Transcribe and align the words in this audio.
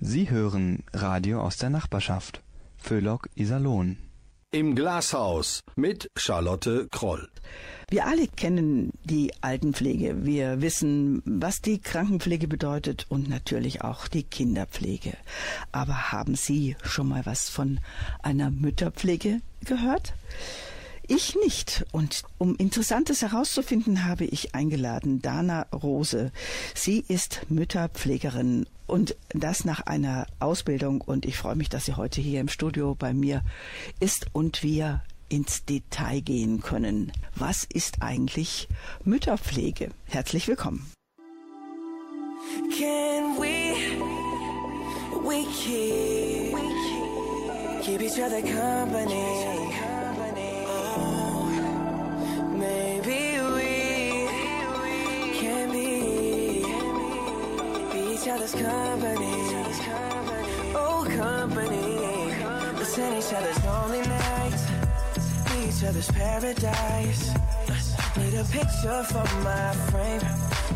Sie 0.00 0.30
hören 0.30 0.84
Radio 0.92 1.40
aus 1.42 1.56
der 1.56 1.70
Nachbarschaft. 1.70 2.40
Föhlock 2.76 3.28
Iserlohn. 3.34 3.96
Im 4.52 4.76
Glashaus 4.76 5.60
mit 5.74 6.08
Charlotte 6.14 6.86
Kroll. 6.92 7.28
Wir 7.90 8.06
alle 8.06 8.28
kennen 8.28 8.92
die 9.04 9.32
Altenpflege. 9.40 10.24
Wir 10.24 10.62
wissen, 10.62 11.20
was 11.24 11.62
die 11.62 11.80
Krankenpflege 11.80 12.46
bedeutet 12.46 13.06
und 13.08 13.28
natürlich 13.28 13.82
auch 13.82 14.06
die 14.06 14.22
Kinderpflege. 14.22 15.14
Aber 15.72 16.12
haben 16.12 16.36
Sie 16.36 16.76
schon 16.84 17.08
mal 17.08 17.26
was 17.26 17.48
von 17.48 17.80
einer 18.22 18.50
Mütterpflege 18.50 19.40
gehört? 19.64 20.14
Ich 21.10 21.34
nicht. 21.36 21.86
Und 21.90 22.22
um 22.36 22.54
Interessantes 22.56 23.22
herauszufinden, 23.22 24.04
habe 24.04 24.26
ich 24.26 24.54
eingeladen 24.54 25.22
Dana 25.22 25.62
Rose. 25.72 26.32
Sie 26.74 27.02
ist 27.08 27.46
Mütterpflegerin 27.48 28.66
und 28.86 29.16
das 29.30 29.64
nach 29.64 29.80
einer 29.80 30.26
Ausbildung. 30.38 31.00
Und 31.00 31.24
ich 31.24 31.38
freue 31.38 31.56
mich, 31.56 31.70
dass 31.70 31.86
sie 31.86 31.94
heute 31.94 32.20
hier 32.20 32.40
im 32.40 32.48
Studio 32.48 32.94
bei 32.94 33.14
mir 33.14 33.42
ist 34.00 34.26
und 34.34 34.62
wir 34.62 35.02
ins 35.30 35.64
Detail 35.64 36.20
gehen 36.20 36.60
können. 36.60 37.10
Was 37.34 37.64
ist 37.64 38.02
eigentlich 38.02 38.68
Mütterpflege? 39.04 39.88
Herzlich 40.04 40.46
willkommen. 40.46 40.92
Can 42.78 43.38
we, 43.38 43.74
we 45.22 45.46
keep, 45.54 46.54
keep 47.82 48.02
each 48.02 48.20
other 48.20 48.42
company? 48.42 49.67
Other's 58.30 58.52
company. 58.52 59.32
Oh, 60.74 61.06
company. 61.16 62.34
Listen 62.78 63.14
each 63.14 63.32
other's 63.32 63.64
lonely 63.64 64.00
nights. 64.00 64.66
Be 65.48 65.68
Each 65.68 65.84
other's 65.84 66.10
paradise. 66.10 67.32
Need 68.16 68.34
a 68.34 68.44
picture 68.44 69.02
for 69.04 69.26
my 69.44 69.72
frame. 69.90 70.20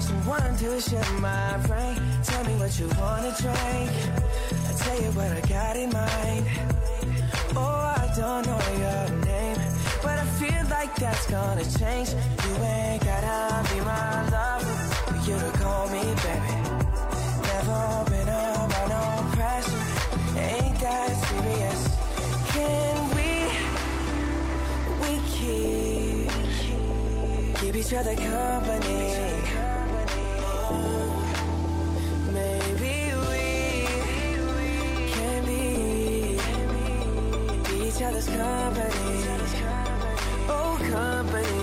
Someone 0.01 0.57
to 0.57 0.81
share 0.81 1.13
my 1.21 1.59
brain. 1.67 1.97
Tell 2.25 2.45
me 2.45 2.55
what 2.55 2.79
you 2.79 2.89
wanna 2.99 3.35
drink. 3.39 3.91
I 4.69 4.73
tell 4.85 5.03
you 5.03 5.11
what 5.13 5.33
I 5.33 5.41
got 5.41 5.77
in 5.77 5.91
mind. 5.91 6.47
Oh, 7.57 7.95
I 8.01 8.13
don't 8.17 8.47
know 8.47 8.63
your 8.85 9.25
name. 9.27 9.59
But 10.03 10.19
I 10.19 10.27
feel 10.41 10.65
like 10.71 10.95
that's 10.97 11.27
gonna 11.27 11.65
change. 11.65 12.11
You 12.47 12.55
ain't 12.65 13.05
gotta 13.05 13.75
be 13.75 13.81
my 13.81 14.31
lover. 14.31 14.77
For 15.07 15.31
you 15.31 15.39
to 15.39 15.59
call 15.59 15.89
me 15.89 16.03
baby 16.25 16.62
never 17.67 18.11
been 18.11 18.27
no 18.27 19.31
pressure. 19.33 19.85
Ain't 20.39 20.79
that 20.81 21.11
serious? 21.29 21.81
Can 22.53 22.97
we, 23.17 23.31
we 25.03 25.13
keep, 25.35 26.31
keep 27.61 27.75
each 27.77 27.93
other 27.95 28.17
company? 28.17 29.03
Maybe 32.33 32.95
we 33.29 33.47
can 35.13 35.41
be 35.45 35.61
each 37.87 38.03
other's 38.03 38.27
company. 38.27 39.17
Oh, 40.49 40.79
company. 40.91 41.62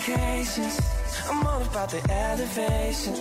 Complications. 0.00 0.80
I'm 1.28 1.46
all 1.46 1.62
about 1.62 1.90
the 1.90 2.00
elevation. 2.10 3.14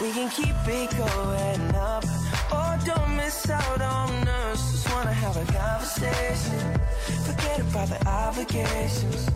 We 0.00 0.12
can 0.12 0.28
keep 0.30 0.54
it 0.66 0.90
going 0.96 1.74
up. 1.74 2.04
Oh, 2.50 2.78
don't 2.84 3.16
miss 3.16 3.48
out 3.48 3.80
on 3.80 4.28
us. 4.28 4.72
Just 4.72 4.92
wanna 4.92 5.12
have 5.12 5.36
a 5.36 5.44
conversation. 5.52 6.80
Forget 7.26 7.60
about 7.60 7.88
the 7.88 8.08
obligations. 8.08 9.30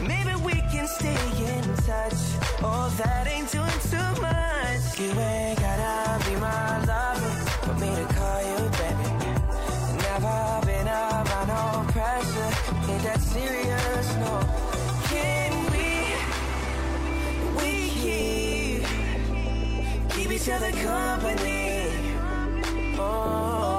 Maybe 0.00 0.34
we 0.42 0.54
can 0.72 0.86
stay 0.86 1.24
in 1.52 1.64
touch. 1.88 2.20
Oh, 2.62 2.92
that 2.98 3.26
ain't 3.26 3.50
doing 3.52 3.80
too 3.92 4.10
much. 4.22 5.00
You 5.00 5.10
ain't 5.20 5.58
gotta 5.60 6.24
be 6.24 6.36
my 6.36 6.84
lover 6.86 7.32
for 7.64 7.74
me 7.74 7.90
to 8.00 8.06
call 8.14 8.40
you 8.50 8.60
baby. 8.80 9.08
Never 10.06 10.60
been 10.66 10.88
under 10.88 11.42
no 11.52 11.84
pressure. 11.92 12.52
Ain't 12.90 13.02
that 13.02 13.20
serious? 13.20 13.83
Each 20.44 20.50
other 20.50 20.72
company. 20.72 21.88
Oh, 22.98 23.73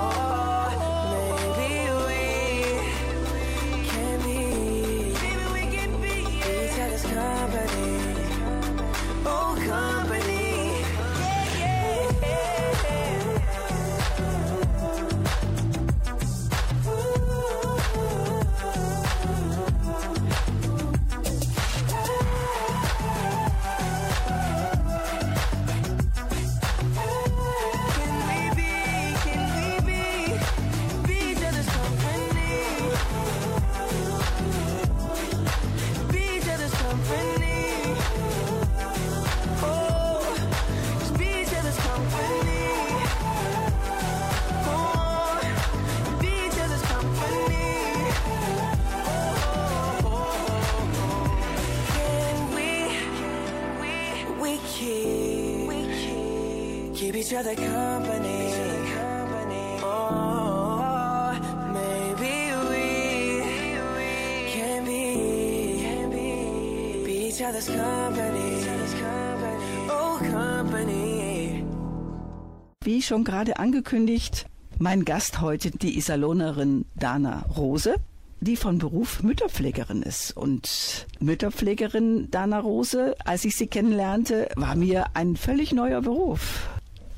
schon 73.06 73.24
gerade 73.24 73.60
angekündigt, 73.60 74.46
mein 74.80 75.06
Gast 75.06 75.42
heute 75.42 75.72
die 75.72 75.98
Iserlohnerin 75.98 76.86
Dana 76.96 77.46
Rose 77.56 77.96
die 78.42 78.56
von 78.56 78.78
Beruf 78.78 79.24
Mütterpflegerin 79.24 80.04
ist. 80.04 80.36
Und 80.36 81.08
Mütterpflegerin 81.20 82.30
Dana 82.32 82.60
Rose, 82.60 83.16
als 83.26 83.46
ich 83.46 83.56
sie 83.56 83.68
kennenlernte, 83.68 84.50
war 84.56 84.76
mir 84.76 85.06
ein 85.14 85.36
völlig 85.36 85.74
neuer 85.74 86.02
Beruf. 86.02 86.70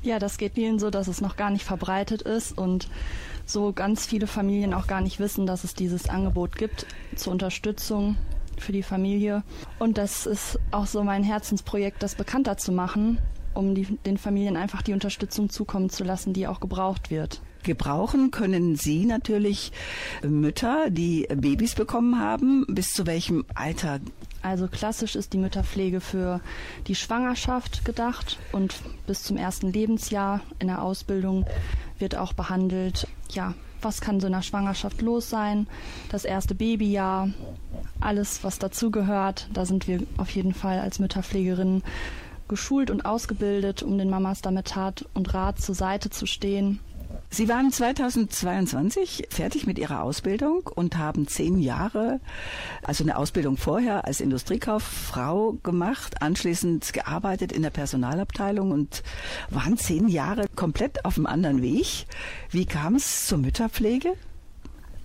Ja, 0.02 0.18
das 0.18 0.38
geht 0.38 0.54
vielen 0.54 0.78
so, 0.78 0.90
dass 0.90 1.08
es 1.08 1.20
noch 1.20 1.36
gar 1.36 1.50
nicht 1.50 1.64
verbreitet 1.64 2.22
ist 2.22 2.56
und 2.56 2.88
so 3.44 3.72
ganz 3.72 4.06
viele 4.06 4.26
Familien 4.26 4.74
auch 4.74 4.86
gar 4.86 5.00
nicht 5.00 5.18
wissen, 5.18 5.46
dass 5.46 5.64
es 5.64 5.74
dieses 5.74 6.08
Angebot 6.08 6.56
gibt 6.56 6.86
zur 7.16 7.32
Unterstützung 7.32 8.16
für 8.58 8.72
die 8.72 8.82
Familie. 8.82 9.42
Und 9.78 9.98
das 9.98 10.26
ist 10.26 10.58
auch 10.70 10.86
so 10.86 11.02
mein 11.02 11.24
Herzensprojekt, 11.24 12.02
das 12.02 12.14
bekannter 12.14 12.56
zu 12.56 12.72
machen, 12.72 13.18
um 13.58 13.74
die, 13.74 13.98
den 14.06 14.18
Familien 14.18 14.56
einfach 14.56 14.82
die 14.82 14.92
Unterstützung 14.92 15.50
zukommen 15.50 15.90
zu 15.90 16.04
lassen, 16.04 16.32
die 16.32 16.46
auch 16.46 16.60
gebraucht 16.60 17.10
wird. 17.10 17.42
Gebrauchen 17.64 18.30
können 18.30 18.76
Sie 18.76 19.04
natürlich 19.04 19.72
Mütter, 20.22 20.90
die 20.90 21.26
Babys 21.34 21.74
bekommen 21.74 22.20
haben. 22.20 22.64
Bis 22.68 22.92
zu 22.94 23.04
welchem 23.06 23.44
Alter 23.54 24.00
also 24.40 24.68
klassisch 24.68 25.16
ist 25.16 25.32
die 25.32 25.38
Mütterpflege 25.38 26.00
für 26.00 26.40
die 26.86 26.94
Schwangerschaft 26.94 27.84
gedacht 27.84 28.38
und 28.52 28.76
bis 29.08 29.24
zum 29.24 29.36
ersten 29.36 29.72
Lebensjahr 29.72 30.40
in 30.60 30.68
der 30.68 30.80
Ausbildung 30.80 31.44
wird 31.98 32.14
auch 32.14 32.32
behandelt, 32.32 33.08
ja, 33.30 33.54
was 33.82 34.00
kann 34.00 34.20
so 34.20 34.28
in 34.28 34.32
der 34.32 34.42
Schwangerschaft 34.42 35.02
los 35.02 35.28
sein, 35.28 35.66
das 36.08 36.24
erste 36.24 36.54
Babyjahr, 36.54 37.30
alles, 38.00 38.44
was 38.44 38.60
dazugehört. 38.60 39.48
Da 39.52 39.66
sind 39.66 39.88
wir 39.88 40.04
auf 40.18 40.30
jeden 40.30 40.54
Fall 40.54 40.78
als 40.78 41.00
Mütterpflegerin 41.00 41.82
geschult 42.48 42.90
und 42.90 43.04
ausgebildet, 43.04 43.82
um 43.82 43.98
den 43.98 44.10
Mamas 44.10 44.42
damit 44.42 44.68
Tat 44.68 45.04
und 45.14 45.32
Rat 45.34 45.60
zur 45.60 45.74
Seite 45.74 46.10
zu 46.10 46.26
stehen. 46.26 46.80
Sie 47.30 47.48
waren 47.48 47.70
2022 47.70 49.28
fertig 49.30 49.66
mit 49.66 49.78
Ihrer 49.78 50.02
Ausbildung 50.02 50.66
und 50.74 50.96
haben 50.96 51.28
zehn 51.28 51.58
Jahre, 51.58 52.20
also 52.82 53.04
eine 53.04 53.18
Ausbildung 53.18 53.58
vorher 53.58 54.06
als 54.06 54.20
Industriekauffrau 54.20 55.58
gemacht, 55.62 56.22
anschließend 56.22 56.92
gearbeitet 56.92 57.52
in 57.52 57.62
der 57.62 57.70
Personalabteilung 57.70 58.70
und 58.70 59.02
waren 59.50 59.76
zehn 59.76 60.08
Jahre 60.08 60.46
komplett 60.56 61.04
auf 61.04 61.16
einem 61.16 61.26
anderen 61.26 61.62
Weg. 61.62 62.06
Wie 62.50 62.64
kam 62.64 62.94
es 62.94 63.26
zur 63.26 63.38
Mütterpflege? 63.38 64.14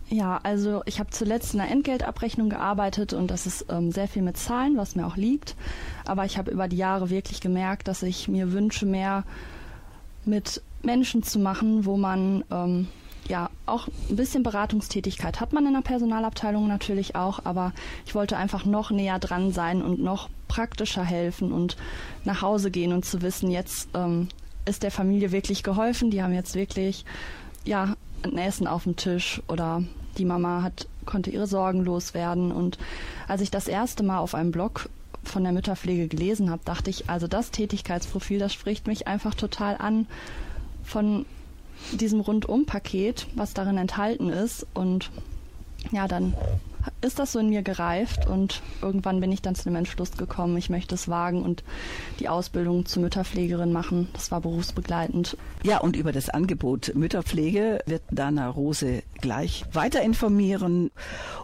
Ja, 0.10 0.40
also 0.44 0.81
ich 0.86 1.00
habe 1.00 1.10
zuletzt 1.10 1.54
in 1.54 1.60
der 1.60 1.72
Entgeltabrechnung 1.72 2.50
gearbeitet 2.50 3.13
und 3.13 3.31
das 3.31 3.45
ist 3.45 3.66
ähm, 3.69 3.92
sehr 3.92 4.07
viel 4.07 4.22
mit 4.22 4.38
Zahlen, 4.38 4.78
was 4.78 4.95
mir 4.95 5.07
auch 5.07 5.18
liegt. 5.18 5.56
Aber 6.05 6.25
ich 6.25 6.38
habe 6.38 6.51
über 6.51 6.67
die 6.67 6.77
Jahre 6.77 7.09
wirklich 7.09 7.41
gemerkt, 7.41 7.88
dass 7.88 8.03
ich 8.03 8.27
mir 8.27 8.51
wünsche, 8.51 8.85
mehr 8.85 9.23
mit 10.25 10.61
Menschen 10.83 11.23
zu 11.23 11.39
machen, 11.39 11.85
wo 11.85 11.97
man 11.97 12.44
ähm, 12.51 12.88
ja 13.27 13.50
auch 13.65 13.88
ein 14.09 14.15
bisschen 14.15 14.44
Beratungstätigkeit 14.44 15.39
hat 15.39 15.53
man 15.53 15.65
in 15.65 15.73
der 15.73 15.81
Personalabteilung 15.81 16.67
natürlich 16.67 17.15
auch, 17.15 17.45
aber 17.45 17.71
ich 18.05 18.15
wollte 18.15 18.38
einfach 18.38 18.65
noch 18.65 18.91
näher 18.91 19.19
dran 19.19 19.51
sein 19.51 19.81
und 19.81 20.01
noch 20.01 20.29
praktischer 20.47 21.03
helfen 21.03 21.51
und 21.51 21.77
nach 22.25 22.41
Hause 22.41 22.69
gehen 22.69 22.91
und 22.91 23.06
zu 23.06 23.21
wissen, 23.21 23.49
jetzt 23.49 23.89
ähm, 23.94 24.27
ist 24.65 24.83
der 24.83 24.91
Familie 24.91 25.31
wirklich 25.31 25.63
geholfen, 25.63 26.11
die 26.11 26.21
haben 26.21 26.33
jetzt 26.33 26.56
wirklich 26.56 27.06
ja 27.65 27.95
ein 28.23 28.38
Essen 28.38 28.67
auf 28.67 28.83
dem 28.83 28.95
Tisch 28.95 29.41
oder 29.47 29.83
die 30.17 30.25
Mama 30.25 30.61
hat 30.61 30.88
konnte 31.06 31.29
ihre 31.29 31.47
Sorgen 31.47 31.83
loswerden. 31.83 32.51
Und 32.51 32.77
als 33.27 33.41
ich 33.41 33.51
das 33.51 33.67
erste 33.67 34.03
Mal 34.03 34.19
auf 34.19 34.35
einem 34.35 34.51
Blog 34.51 34.89
von 35.23 35.43
der 35.43 35.53
Mütterpflege 35.53 36.07
gelesen 36.07 36.49
habe, 36.49 36.61
dachte 36.65 36.89
ich, 36.89 37.09
also 37.09 37.27
das 37.27 37.51
Tätigkeitsprofil, 37.51 38.39
das 38.39 38.53
spricht 38.53 38.87
mich 38.87 39.07
einfach 39.07 39.35
total 39.35 39.77
an 39.77 40.07
von 40.83 41.25
diesem 41.91 42.19
Rundum-Paket, 42.19 43.27
was 43.35 43.53
darin 43.53 43.77
enthalten 43.77 44.29
ist. 44.29 44.65
Und 44.73 45.11
ja, 45.91 46.07
dann 46.07 46.33
ist 47.01 47.19
das 47.19 47.31
so 47.31 47.39
in 47.39 47.49
mir 47.49 47.61
gereift 47.61 48.27
und 48.27 48.61
irgendwann 48.81 49.19
bin 49.21 49.31
ich 49.31 49.41
dann 49.41 49.55
zu 49.55 49.63
dem 49.63 49.75
Entschluss 49.75 50.11
gekommen, 50.11 50.57
ich 50.57 50.69
möchte 50.69 50.95
es 50.95 51.07
wagen 51.07 51.43
und 51.43 51.63
die 52.19 52.29
Ausbildung 52.29 52.85
zur 52.85 53.03
Mütterpflegerin 53.03 53.71
machen. 53.71 54.09
Das 54.13 54.31
war 54.31 54.41
berufsbegleitend. 54.41 55.37
Ja, 55.63 55.79
und 55.79 55.95
über 55.95 56.11
das 56.11 56.29
Angebot 56.29 56.93
Mütterpflege 56.95 57.79
wird 57.85 58.03
Dana 58.11 58.49
Rose 58.49 59.03
gleich 59.21 59.65
weiter 59.71 60.01
informieren. 60.01 60.91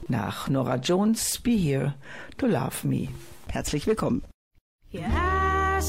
Nach 0.08 0.50
Nora 0.50 0.76
Jones, 0.76 1.40
Be 1.40 1.52
Here 1.52 1.94
to 2.38 2.48
Love 2.48 2.88
Me. 2.88 3.08
Herzlich 3.52 3.88
willkommen. 3.88 4.24
Yeah, 4.94 5.80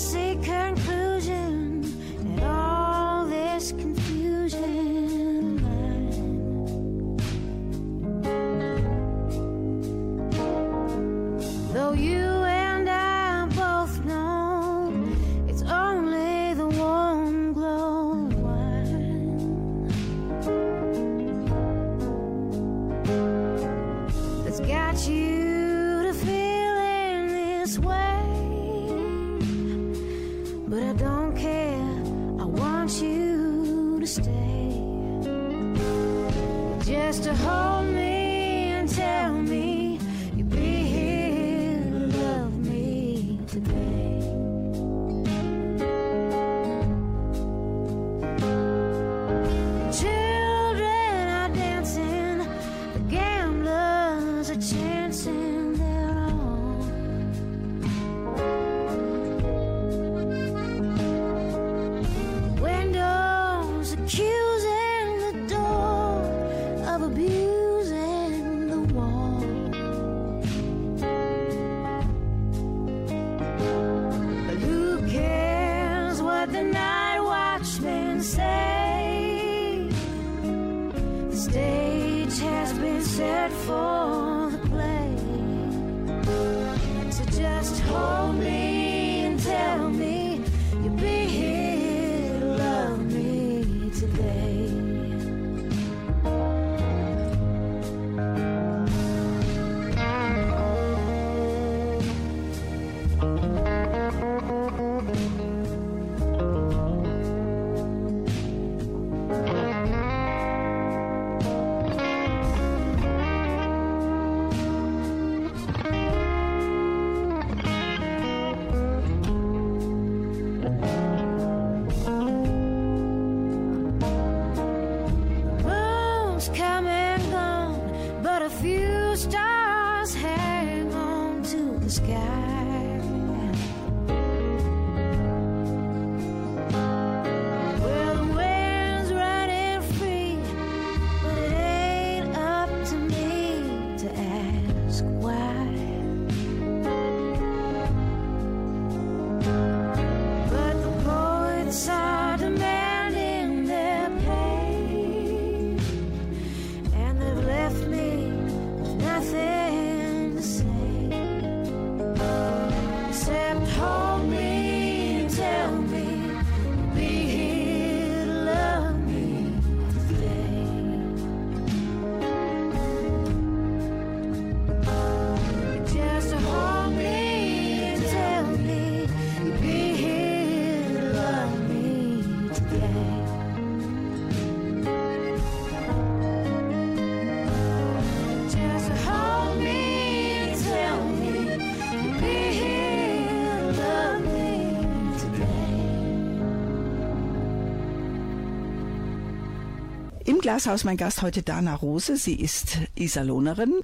Glashaus 200.41 200.85
mein 200.85 200.97
Gast 200.97 201.21
heute 201.21 201.43
Dana 201.43 201.75
Rose. 201.75 202.17
Sie 202.17 202.35
ist 202.35 202.79
Iserlohnerin, 202.95 203.75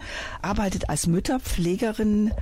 arbeitet 0.41 0.89
als 0.89 1.07
Mütterpflegerin 1.07 2.33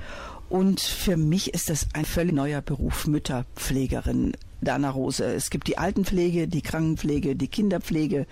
und 0.47 0.79
für 0.79 1.17
mich 1.17 1.53
ist 1.53 1.69
das 1.69 1.87
ein 1.93 2.05
völlig 2.05 2.33
neuer 2.33 2.61
Beruf, 2.61 3.07
Mütterpflegerin. 3.07 4.31
Dana 4.61 4.89
Rose. 4.89 5.23
Es 5.25 5.49
gibt 5.49 5.67
die 5.67 5.77
Altenpflege, 5.77 6.47
die 6.47 6.61
Krankenpflege, 6.61 7.35
die 7.35 7.49
Kinderpflege. 7.49 8.25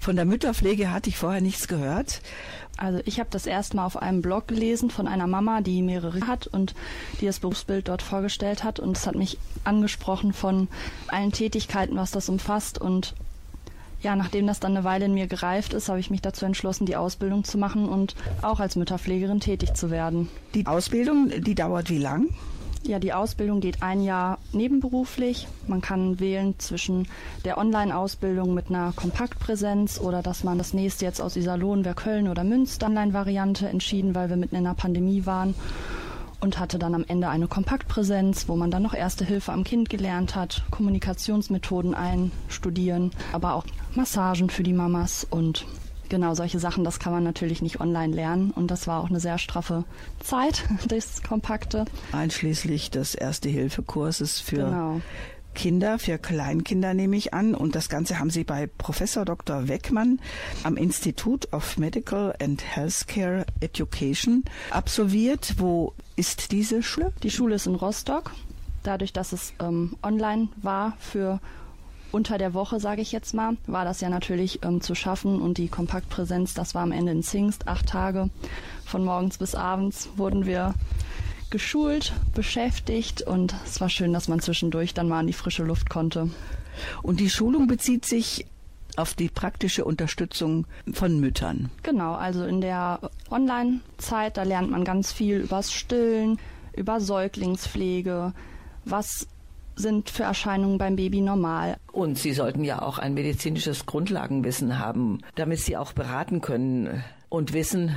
Von 0.00 0.16
der 0.16 0.24
Mütterpflege 0.24 0.90
hatte 0.90 1.08
ich 1.08 1.16
vorher 1.16 1.40
nichts 1.40 1.68
gehört. 1.68 2.22
Also 2.76 3.00
ich 3.04 3.20
habe 3.20 3.30
das 3.30 3.46
erstmal 3.46 3.86
auf 3.86 3.96
einem 3.96 4.20
Blog 4.20 4.48
gelesen 4.48 4.90
von 4.90 5.06
einer 5.06 5.28
Mama, 5.28 5.60
die 5.60 5.80
mehrere 5.82 6.26
hat 6.26 6.48
und 6.48 6.74
die 7.20 7.26
das 7.26 7.38
Berufsbild 7.38 7.88
dort 7.88 8.02
vorgestellt 8.02 8.64
hat. 8.64 8.80
Und 8.80 8.96
es 8.96 9.06
hat 9.06 9.14
mich 9.14 9.38
angesprochen 9.62 10.32
von 10.32 10.66
allen 11.06 11.30
Tätigkeiten, 11.30 11.96
was 11.96 12.10
das 12.10 12.28
umfasst. 12.28 12.78
Und 12.78 13.14
ja, 14.02 14.16
nachdem 14.16 14.46
das 14.46 14.60
dann 14.60 14.76
eine 14.76 14.84
Weile 14.84 15.06
in 15.06 15.14
mir 15.14 15.26
gereift 15.26 15.74
ist, 15.74 15.88
habe 15.88 16.00
ich 16.00 16.10
mich 16.10 16.22
dazu 16.22 16.44
entschlossen, 16.44 16.86
die 16.86 16.96
Ausbildung 16.96 17.44
zu 17.44 17.58
machen 17.58 17.88
und 17.88 18.14
auch 18.42 18.60
als 18.60 18.76
Mütterpflegerin 18.76 19.40
tätig 19.40 19.74
zu 19.74 19.90
werden. 19.90 20.28
Die 20.54 20.66
Ausbildung, 20.66 21.30
die 21.38 21.54
dauert 21.54 21.90
wie 21.90 21.98
lang? 21.98 22.28
Ja, 22.82 22.98
die 22.98 23.12
Ausbildung 23.12 23.60
geht 23.60 23.82
ein 23.82 24.02
Jahr 24.02 24.38
nebenberuflich. 24.52 25.46
Man 25.66 25.82
kann 25.82 26.18
wählen 26.18 26.54
zwischen 26.58 27.08
der 27.44 27.58
Online-Ausbildung 27.58 28.54
mit 28.54 28.70
einer 28.70 28.92
Kompaktpräsenz 28.96 30.00
oder 30.00 30.22
dass 30.22 30.44
man 30.44 30.56
das 30.56 30.72
nächste 30.72 31.04
jetzt 31.04 31.20
aus 31.20 31.36
Iserlohn 31.36 31.84
Köln 31.94 32.26
oder 32.26 32.42
Münster 32.42 32.86
Online-Variante 32.86 33.68
entschieden, 33.68 34.14
weil 34.14 34.30
wir 34.30 34.36
mitten 34.36 34.56
in 34.56 34.66
einer 34.66 34.74
Pandemie 34.74 35.26
waren 35.26 35.54
und 36.40 36.58
hatte 36.58 36.78
dann 36.78 36.94
am 36.94 37.04
Ende 37.06 37.28
eine 37.28 37.46
Kompaktpräsenz, 37.46 38.48
wo 38.48 38.56
man 38.56 38.70
dann 38.70 38.82
noch 38.82 38.94
Erste 38.94 39.24
Hilfe 39.24 39.52
am 39.52 39.64
Kind 39.64 39.88
gelernt 39.88 40.34
hat, 40.34 40.62
Kommunikationsmethoden 40.70 41.94
einstudieren, 41.94 43.10
aber 43.32 43.54
auch 43.54 43.64
Massagen 43.94 44.50
für 44.50 44.62
die 44.62 44.72
Mamas 44.72 45.26
und 45.28 45.66
genau 46.08 46.34
solche 46.34 46.58
Sachen, 46.58 46.84
das 46.84 46.98
kann 46.98 47.12
man 47.12 47.24
natürlich 47.24 47.62
nicht 47.62 47.80
online 47.80 48.14
lernen 48.14 48.50
und 48.50 48.70
das 48.70 48.86
war 48.86 49.00
auch 49.00 49.08
eine 49.08 49.20
sehr 49.20 49.38
straffe 49.38 49.84
Zeit, 50.18 50.64
das 50.88 51.22
Kompakte. 51.22 51.86
Einschließlich 52.12 52.90
des 52.90 53.14
Erste-Hilfe-Kurses 53.14 54.40
für 54.40 54.56
Genau. 54.56 55.00
Kinder, 55.54 55.98
für 55.98 56.18
Kleinkinder 56.18 56.94
nehme 56.94 57.16
ich 57.16 57.34
an. 57.34 57.54
Und 57.54 57.74
das 57.74 57.88
Ganze 57.88 58.18
haben 58.18 58.30
Sie 58.30 58.44
bei 58.44 58.66
Professor 58.66 59.24
Dr. 59.24 59.68
Weckmann 59.68 60.20
am 60.62 60.76
Institute 60.76 61.48
of 61.52 61.78
Medical 61.78 62.34
and 62.40 62.62
Healthcare 62.64 63.44
Education 63.60 64.44
absolviert. 64.70 65.54
Wo 65.58 65.94
ist 66.16 66.52
diese 66.52 66.82
Schule? 66.82 67.12
Die 67.22 67.30
Schule 67.30 67.56
ist 67.56 67.66
in 67.66 67.74
Rostock. 67.74 68.32
Dadurch, 68.82 69.12
dass 69.12 69.32
es 69.32 69.52
ähm, 69.60 69.96
online 70.02 70.48
war 70.62 70.96
für 70.98 71.40
unter 72.12 72.38
der 72.38 72.54
Woche, 72.54 72.80
sage 72.80 73.02
ich 73.02 73.12
jetzt 73.12 73.34
mal, 73.34 73.56
war 73.66 73.84
das 73.84 74.00
ja 74.00 74.08
natürlich 74.08 74.64
ähm, 74.64 74.80
zu 74.80 74.94
schaffen 74.94 75.40
und 75.40 75.58
die 75.58 75.68
Kompaktpräsenz, 75.68 76.54
das 76.54 76.74
war 76.74 76.82
am 76.82 76.92
Ende 76.92 77.12
in 77.12 77.22
Zingst, 77.22 77.68
acht 77.68 77.86
Tage. 77.86 78.30
Von 78.84 79.04
morgens 79.04 79.38
bis 79.38 79.54
abends 79.54 80.08
wurden 80.16 80.46
wir 80.46 80.74
geschult, 81.50 82.12
beschäftigt 82.34 83.22
und 83.22 83.54
es 83.64 83.80
war 83.80 83.88
schön, 83.88 84.12
dass 84.12 84.28
man 84.28 84.40
zwischendurch 84.40 84.94
dann 84.94 85.08
mal 85.08 85.20
in 85.20 85.26
die 85.26 85.32
frische 85.32 85.64
Luft 85.64 85.90
konnte. 85.90 86.30
Und 87.02 87.20
die 87.20 87.30
Schulung 87.30 87.66
bezieht 87.66 88.06
sich 88.06 88.46
auf 88.96 89.14
die 89.14 89.28
praktische 89.28 89.84
Unterstützung 89.84 90.66
von 90.92 91.20
Müttern. 91.20 91.70
Genau, 91.82 92.14
also 92.14 92.44
in 92.44 92.60
der 92.60 93.00
Online-Zeit, 93.30 94.36
da 94.36 94.42
lernt 94.42 94.70
man 94.70 94.84
ganz 94.84 95.12
viel 95.12 95.38
übers 95.38 95.72
Stillen, 95.72 96.38
über 96.74 97.00
Säuglingspflege, 97.00 98.32
was 98.84 99.26
sind 99.76 100.10
für 100.10 100.24
Erscheinungen 100.24 100.78
beim 100.78 100.96
Baby 100.96 101.20
normal. 101.20 101.76
Und 101.92 102.18
Sie 102.18 102.32
sollten 102.32 102.64
ja 102.64 102.82
auch 102.82 102.98
ein 102.98 103.14
medizinisches 103.14 103.86
Grundlagenwissen 103.86 104.78
haben, 104.78 105.20
damit 105.36 105.60
Sie 105.60 105.76
auch 105.76 105.92
beraten 105.92 106.40
können 106.40 107.02
und 107.28 107.52
wissen, 107.52 107.96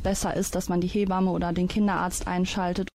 besser 0.00 0.34
ist, 0.34 0.54
dass 0.54 0.68
man 0.68 0.80
die 0.80 0.88
Hebamme 0.88 1.30
oder 1.30 1.52
den 1.52 1.68
Kinderarzt 1.68 2.26
einschaltet. 2.26 2.88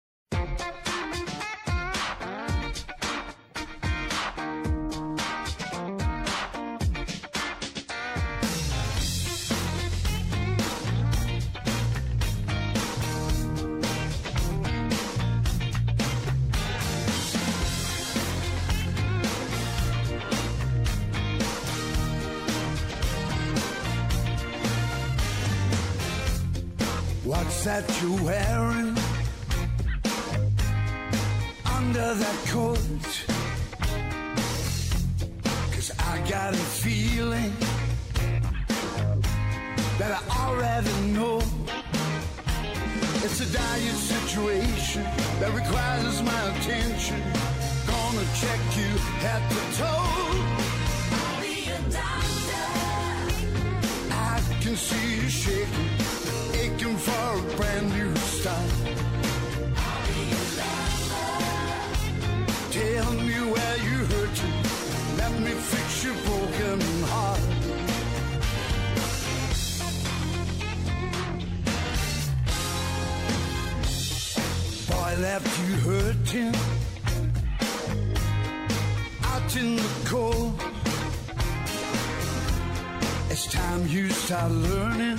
Start 84.35 84.51
learning 84.51 85.17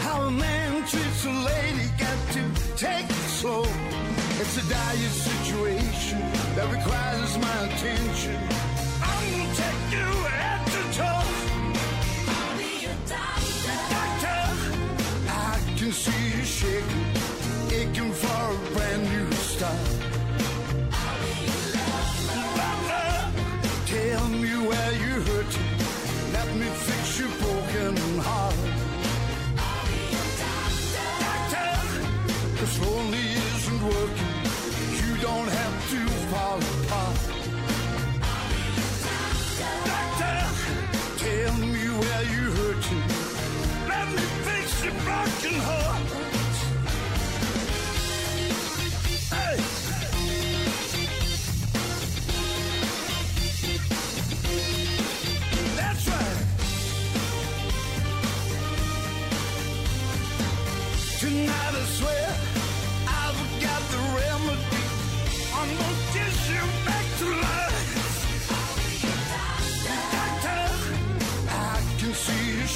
how 0.00 0.22
a 0.22 0.30
man 0.30 0.84
treats 0.86 1.24
a 1.26 1.30
lady. 1.30 1.86
Got 1.96 2.18
to 2.32 2.42
take 2.76 3.04
it 3.04 3.28
slow. 3.38 3.64
It's 4.40 4.56
a 4.56 4.68
dire 4.68 5.12
situation 5.30 6.18
that 6.56 6.66
requires 6.72 7.38
my 7.38 7.56
attention. 7.66 8.63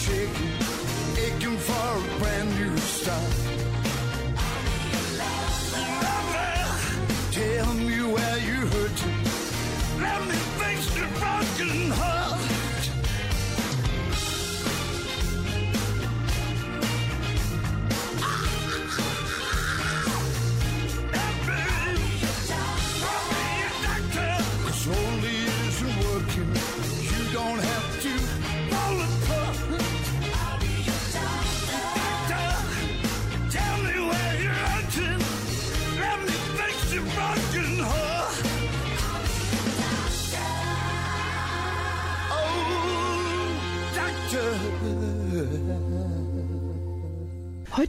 You. 0.09 0.48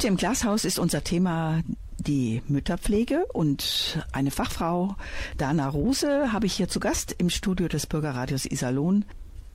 Im 0.09 0.17
Glashaus 0.17 0.65
ist 0.65 0.79
unser 0.79 1.03
Thema 1.03 1.61
die 1.99 2.41
Mütterpflege 2.47 3.27
und 3.31 4.03
eine 4.11 4.31
Fachfrau, 4.31 4.95
Dana 5.37 5.69
Rose, 5.69 6.33
habe 6.33 6.47
ich 6.47 6.53
hier 6.53 6.67
zu 6.67 6.79
Gast 6.79 7.13
im 7.19 7.29
Studio 7.29 7.67
des 7.67 7.85
Bürgerradios 7.85 8.47
Iserlohn. 8.47 9.05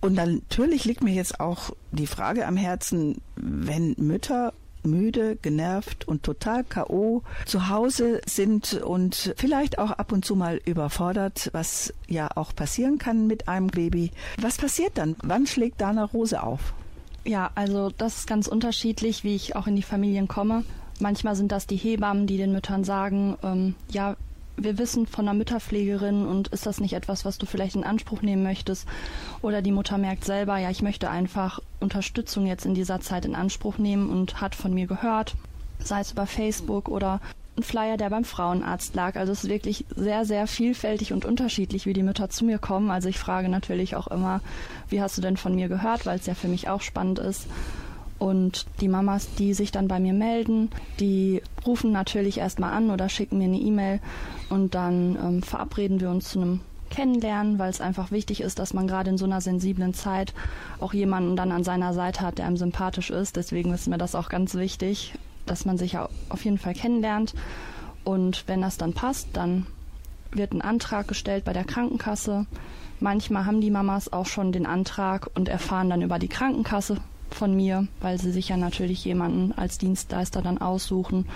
Und 0.01 0.15
natürlich 0.15 0.85
liegt 0.85 1.03
mir 1.03 1.13
jetzt 1.13 1.41
auch 1.41 1.71
die 1.91 2.07
Frage 2.07 2.47
am 2.47 2.57
Herzen, 2.57 3.21
wenn 3.35 3.97
Mütter 3.99 4.53
müde, 4.85 5.35
genervt 5.43 6.07
und 6.07 6.23
total 6.23 6.63
KO 6.63 7.25
zu 7.47 7.69
Hause 7.69 8.21
sind 8.25 8.75
und 8.75 9.35
vielleicht 9.37 9.79
auch 9.79 9.91
ab 9.91 10.13
und 10.13 10.25
zu 10.25 10.37
mal 10.37 10.61
überfordert, 10.65 11.49
was 11.53 11.93
ja 12.07 12.29
auch 12.37 12.55
passieren 12.55 12.99
kann 12.99 13.27
mit 13.27 13.49
einem 13.49 13.67
Baby. 13.67 14.13
Was 14.41 14.59
passiert 14.59 14.99
dann? 14.99 15.17
Wann 15.25 15.49
schlägt 15.49 15.81
Dana 15.81 16.05
Rose 16.05 16.41
auf? 16.41 16.75
Ja, 17.25 17.51
also 17.55 17.91
das 17.91 18.19
ist 18.19 18.27
ganz 18.27 18.47
unterschiedlich, 18.49 19.25
wie 19.25 19.35
ich 19.35 19.57
auch 19.57 19.67
in 19.67 19.77
die 19.77 19.83
Familien 19.83 20.29
komme. 20.29 20.65
Manchmal 21.01 21.37
sind 21.37 21.53
das 21.53 21.67
die 21.67 21.77
Hebammen, 21.77 22.27
die 22.27 22.37
den 22.37 22.53
Müttern 22.53 22.85
sagen, 22.85 23.37
ähm, 23.43 23.75
ja, 23.91 24.17
wir 24.57 24.79
wissen 24.79 25.07
von 25.07 25.27
einer 25.27 25.37
Mütterpflegerin 25.37 26.27
und 26.27 26.49
ist 26.49 26.67
das 26.67 26.81
nicht 26.81 26.93
etwas, 26.93 27.25
was 27.25 27.39
du 27.39 27.47
vielleicht 27.47 27.75
in 27.75 27.83
Anspruch 27.83 28.23
nehmen 28.23 28.43
möchtest? 28.43 28.87
Oder 29.43 29.63
die 29.63 29.73
Mutter 29.73 29.99
merkt 29.99 30.25
selber, 30.25 30.59
ja, 30.59 30.71
ich 30.71 30.83
möchte 30.83 31.11
einfach 31.11 31.61
Unterstützung 31.81 32.47
jetzt 32.47 32.67
in 32.67 32.75
dieser 32.75 33.01
Zeit 33.01 33.25
in 33.25 33.35
Anspruch 33.35 33.79
nehmen 33.79 34.11
und 34.11 34.41
hat 34.41 34.55
von 34.55 34.73
mir 34.73 34.87
gehört, 34.87 35.35
sei 35.81 36.01
es 36.01 36.13
über 36.13 36.27
Facebook 36.27 36.89
oder 36.89 37.21
ein 37.57 37.63
Flyer, 37.63 37.97
der 37.97 38.11
beim 38.11 38.25
Frauenarzt 38.25 38.95
lag. 38.95 39.17
Also 39.17 39.33
es 39.33 39.45
ist 39.45 39.51
wirklich 39.51 39.85
sehr, 39.95 40.25
sehr 40.25 40.47
vielfältig 40.47 41.13
und 41.13 41.25
unterschiedlich, 41.25 41.87
wie 41.87 41.93
die 41.93 42.03
Mütter 42.03 42.29
zu 42.29 42.45
mir 42.45 42.59
kommen. 42.59 42.91
Also 42.91 43.09
ich 43.09 43.19
frage 43.19 43.49
natürlich 43.49 43.97
auch 43.97 44.09
immer, 44.09 44.41
wie 44.89 45.01
hast 45.01 45.17
du 45.17 45.23
denn 45.23 45.37
von 45.37 45.55
mir 45.55 45.69
gehört, 45.69 46.07
weil 46.07 46.19
es 46.19 46.27
ja 46.27 46.35
für 46.35 46.49
mich 46.49 46.69
auch 46.69 46.81
spannend 46.81 47.19
ist. 47.19 47.47
Und 48.19 48.67
die 48.81 48.89
Mamas, 48.89 49.35
die 49.35 49.55
sich 49.55 49.73
dann 49.73 49.89
bei 49.89 50.01
mir 50.01 50.13
melden, 50.13 50.71
die 51.01 51.43
rufen 51.67 51.93
natürlich 51.93 52.39
erstmal 52.39 52.73
an 52.73 52.91
oder 52.91 53.09
schicken 53.09 53.39
mir 53.39 53.45
eine 53.45 53.59
E-Mail 53.59 54.01
und 54.51 54.75
dann 54.75 55.17
ähm, 55.17 55.43
verabreden 55.43 56.01
wir 56.01 56.11
uns 56.11 56.31
zu 56.31 56.41
einem 56.41 56.61
Kennenlernen, 56.91 57.59
weil 57.59 57.71
es 57.71 57.81
einfach 57.81 58.13
wichtig 58.13 58.41
ist, 58.41 58.59
dass 58.61 58.73
man 58.73 58.87
gerade 58.87 59.11
in 59.11 59.19
so 59.19 59.25
einer 59.25 59.41
sensiblen 59.41 59.95
Zeit 59.95 60.33
auch 60.81 60.95
jemanden 60.95 61.35
dann 61.35 61.51
an 61.51 61.65
seiner 61.65 61.93
Seite 61.93 62.21
hat, 62.21 62.39
der 62.39 62.47
einem 62.47 62.57
sympathisch 62.57 63.11
ist. 63.11 63.37
Deswegen 63.37 63.73
ist 63.75 63.89
mir 63.89 63.99
das 63.99 64.15
auch 64.15 64.29
ganz 64.29 64.55
wichtig, 64.55 65.15
dass 65.47 65.65
man 65.65 65.79
sich 65.79 65.93
ja 65.93 66.09
auf 66.29 66.45
jeden 66.45 66.59
Fall 66.59 66.75
kennenlernt. 66.75 67.35
Und 68.05 68.45
wenn 68.47 68.61
das 68.61 68.77
dann 68.77 68.93
passt, 68.93 69.29
dann 69.33 69.67
wird 70.31 70.53
ein 70.53 70.63
Antrag 70.63 71.09
gestellt 71.09 71.45
bei 71.45 71.53
der 71.53 71.65
Krankenkasse. 71.65 72.47
Manchmal 73.01 73.47
haben 73.47 73.61
die 73.61 73.71
Mamas 73.71 74.13
auch 74.13 74.27
schon 74.27 74.53
den 74.53 74.67
Antrag 74.67 75.31
und 75.35 75.49
erfahren 75.49 75.91
dann 75.91 76.03
über 76.03 76.19
die 76.19 76.29
Krankenkasse 76.29 76.99
von 77.31 77.55
mir, 77.55 77.87
weil 78.01 78.21
sie 78.21 78.31
sich 78.31 78.49
ja 78.49 78.57
natürlich 78.57 79.05
jemanden 79.05 79.53
als 79.53 79.79
Dienstleister 79.79 80.43
dann 80.43 80.59
aussuchen. 80.59 81.27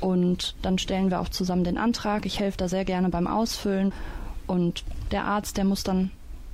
Und 0.00 0.54
dann 0.62 0.78
stellen 0.78 1.10
wir 1.10 1.20
auch 1.20 1.28
zusammen 1.28 1.64
den 1.64 1.76
Antrag. 1.76 2.24
Ich 2.24 2.40
helfe 2.40 2.56
da 2.56 2.68
sehr 2.68 2.84
gerne 2.84 3.10
beim 3.10 3.26
Ausfüllen. 3.26 3.92
Und 4.46 4.84
der 5.10 5.24
Arzt, 5.24 5.56
der 5.58 5.64
muss 5.64 5.82
dann 5.82 6.10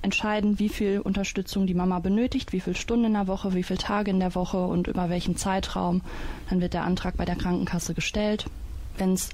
entscheiden, 0.07 0.61
wie 0.61 0.69
viel 0.69 1.01
Unterstützung 1.01 1.67
die 1.67 1.75
Mama 1.75 1.99
benötigt, 1.99 2.53
wie 2.53 2.61
viele 2.61 2.77
Stunden 2.77 3.07
in 3.07 3.13
der 3.15 3.27
Woche, 3.27 3.55
wie 3.55 3.65
viele 3.65 3.81
Tage 3.81 4.13
in 4.13 4.21
der 4.21 4.37
Woche 4.37 4.65
und 4.65 4.87
über 4.87 5.11
welchen 5.11 5.37
Zeitraum. 5.37 6.01
Dann 6.49 6.61
wird 6.61 6.75
der 6.75 6.85
Antrag 6.85 7.17
bei 7.17 7.25
der 7.25 7.35
Krankenkasse 7.35 7.93
gestellt. 7.93 8.47
Wenn 8.97 9.15
es 9.15 9.31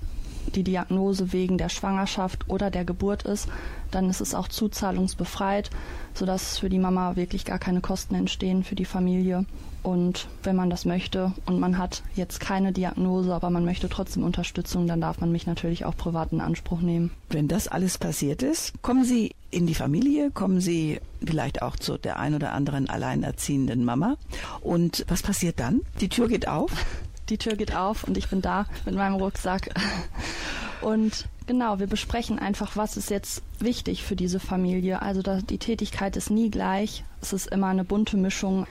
die 0.54 0.64
Diagnose 0.64 1.35
wegen 1.35 1.58
der 1.58 1.68
Schwangerschaft 1.68 2.48
oder 2.48 2.70
der 2.70 2.87
Geburt 2.87 3.24
ist, 3.24 3.48
dann 3.90 4.08
ist 4.08 4.22
es 4.22 4.35
auch 4.35 4.48
zuzahlungsbefreit, 4.48 5.68
sodass 6.14 6.58
für 6.58 6.70
die 6.70 6.78
Mama 6.78 7.16
wirklich 7.16 7.44
gar 7.44 7.58
keine 7.58 7.82
Kosten 7.82 8.14
entstehen 8.14 8.64
für 8.64 8.74
die 8.74 8.87
Familie. 8.87 9.44
Und 9.82 10.28
wenn 10.44 10.54
man 10.54 10.70
das 10.70 10.84
möchte 10.84 11.32
und 11.46 11.58
man 11.58 11.76
hat 11.76 12.02
jetzt 12.14 12.38
keine 12.38 12.72
Diagnose, 12.72 13.34
aber 13.34 13.50
man 13.50 13.64
möchte 13.64 13.88
trotzdem 13.88 14.22
Unterstützung, 14.22 14.86
dann 14.86 15.00
darf 15.00 15.20
man 15.20 15.32
mich 15.32 15.46
natürlich 15.46 15.84
auch 15.84 15.96
privat 15.96 16.32
in 16.32 16.40
Anspruch 16.40 16.80
nehmen. 16.80 17.10
Wenn 17.30 17.48
das 17.48 17.66
alles 17.66 17.98
passiert 17.98 18.42
ist, 18.42 18.72
kommen 18.82 19.04
Sie 19.04 19.34
in 19.50 19.66
die 19.66 19.74
Familie, 19.74 20.30
kommen 20.30 20.60
Sie 20.60 21.00
vielleicht 21.24 21.62
auch 21.62 21.76
zu 21.76 21.98
der 21.98 22.18
ein 22.18 22.34
oder 22.34 22.52
anderen 22.52 22.88
alleinerziehenden 22.88 23.84
Mama. 23.84 24.16
Und 24.60 25.04
was 25.08 25.22
passiert 25.22 25.58
dann? 25.58 25.80
Die 26.00 26.08
Tür 26.08 26.28
geht 26.28 26.46
auf. 26.48 26.70
Die 27.28 27.38
Tür 27.38 27.54
geht 27.54 27.74
auf 27.74 28.04
und 28.04 28.18
ich 28.18 28.28
bin 28.28 28.42
da 28.42 28.66
mit 28.84 28.96
meinem 28.96 29.14
Rucksack. 29.14 29.70
Und 30.82 31.28
genau, 31.46 31.78
wir 31.78 31.86
besprechen 31.86 32.40
einfach, 32.40 32.76
was 32.76 32.96
ist 32.96 33.08
jetzt 33.08 33.42
wichtig 33.60 34.02
für 34.02 34.16
diese 34.16 34.40
Familie. 34.40 35.00
Also 35.00 35.22
die 35.22 35.58
Tätigkeit 35.58 36.16
ist 36.16 36.28
nie 36.28 36.50
gleich. 36.50 37.04
Es 37.20 37.32
ist 37.32 37.46
immer 37.46 37.68
eine 37.68 37.84
bunte 37.84 38.16
Mischung. 38.16 38.66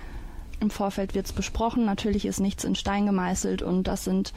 Im 0.62 0.70
Vorfeld 0.70 1.16
wird 1.16 1.26
es 1.26 1.34
besprochen. 1.34 1.86
Natürlich 1.86 2.26
ist 2.26 2.40
nichts 2.40 2.64
in 2.64 2.76
Stein 2.76 3.08
gemeißelt 3.08 3.64
und 3.64 3.88
das 3.88 4.06
sind 4.06 4.32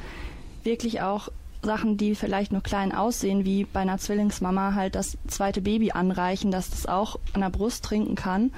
wirklich 0.65 1.03
auch 1.03 1.29
Sachen, 1.63 1.99
die 1.99 2.15
vielleicht 2.15 2.51
nur 2.51 2.63
klein 2.63 2.93
aussehen, 2.93 3.45
wie 3.45 3.65
bei 3.65 3.81
einer 3.81 3.99
Zwillingsmama 3.99 4.75
halt 4.75 4.95
das 4.95 5.19
zweite 5.29 5.61
Baby 5.61 5.93
anreichen, 5.93 6.51
dass 6.51 6.71
das 6.71 6.87
auch 6.87 7.19
an 7.35 7.43
der 7.43 7.51
Brust 7.51 7.85
trinken 7.85 8.15
kann. 8.15 8.53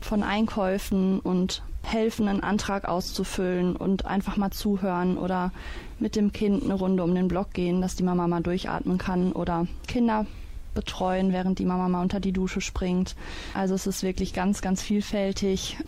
Von 0.00 0.24
Einkäufen 0.24 1.20
und 1.20 1.62
helfen, 1.82 2.26
einen 2.26 2.42
Antrag 2.42 2.86
auszufüllen 2.88 3.76
und 3.76 4.04
einfach 4.04 4.36
mal 4.36 4.50
zuhören 4.50 5.18
oder 5.18 5.52
mit 6.00 6.16
dem 6.16 6.32
Kind 6.32 6.64
eine 6.64 6.74
Runde 6.74 7.04
um 7.04 7.14
den 7.14 7.28
Block 7.28 7.52
gehen, 7.52 7.80
dass 7.80 7.94
die 7.94 8.02
Mama 8.02 8.26
mal 8.26 8.42
durchatmen 8.42 8.98
kann 8.98 9.32
oder 9.32 9.68
Kinder 9.86 10.26
betreuen, 10.74 11.32
während 11.32 11.60
die 11.60 11.64
Mama 11.64 11.88
mal 11.88 12.02
unter 12.02 12.18
die 12.18 12.32
Dusche 12.32 12.60
springt. 12.60 13.14
Also 13.54 13.74
es 13.74 13.86
ist 13.86 14.02
wirklich 14.02 14.34
ganz, 14.34 14.60
ganz 14.62 14.82
vielfältig. 14.82 15.78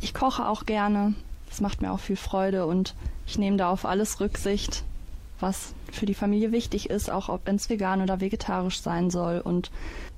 Ich 0.00 0.14
koche 0.14 0.48
auch 0.48 0.66
gerne. 0.66 1.14
Das 1.48 1.60
macht 1.60 1.82
mir 1.82 1.92
auch 1.92 2.00
viel 2.00 2.16
Freude 2.16 2.66
und 2.66 2.94
ich 3.26 3.38
nehme 3.38 3.56
da 3.56 3.70
auf 3.70 3.84
alles 3.84 4.20
Rücksicht, 4.20 4.84
was 5.40 5.72
für 5.90 6.06
die 6.06 6.14
Familie 6.14 6.52
wichtig 6.52 6.88
ist, 6.90 7.10
auch 7.10 7.28
ob 7.28 7.48
es 7.48 7.68
vegan 7.68 8.02
oder 8.02 8.20
vegetarisch 8.20 8.80
sein 8.80 9.10
soll. 9.10 9.40
Und 9.40 9.70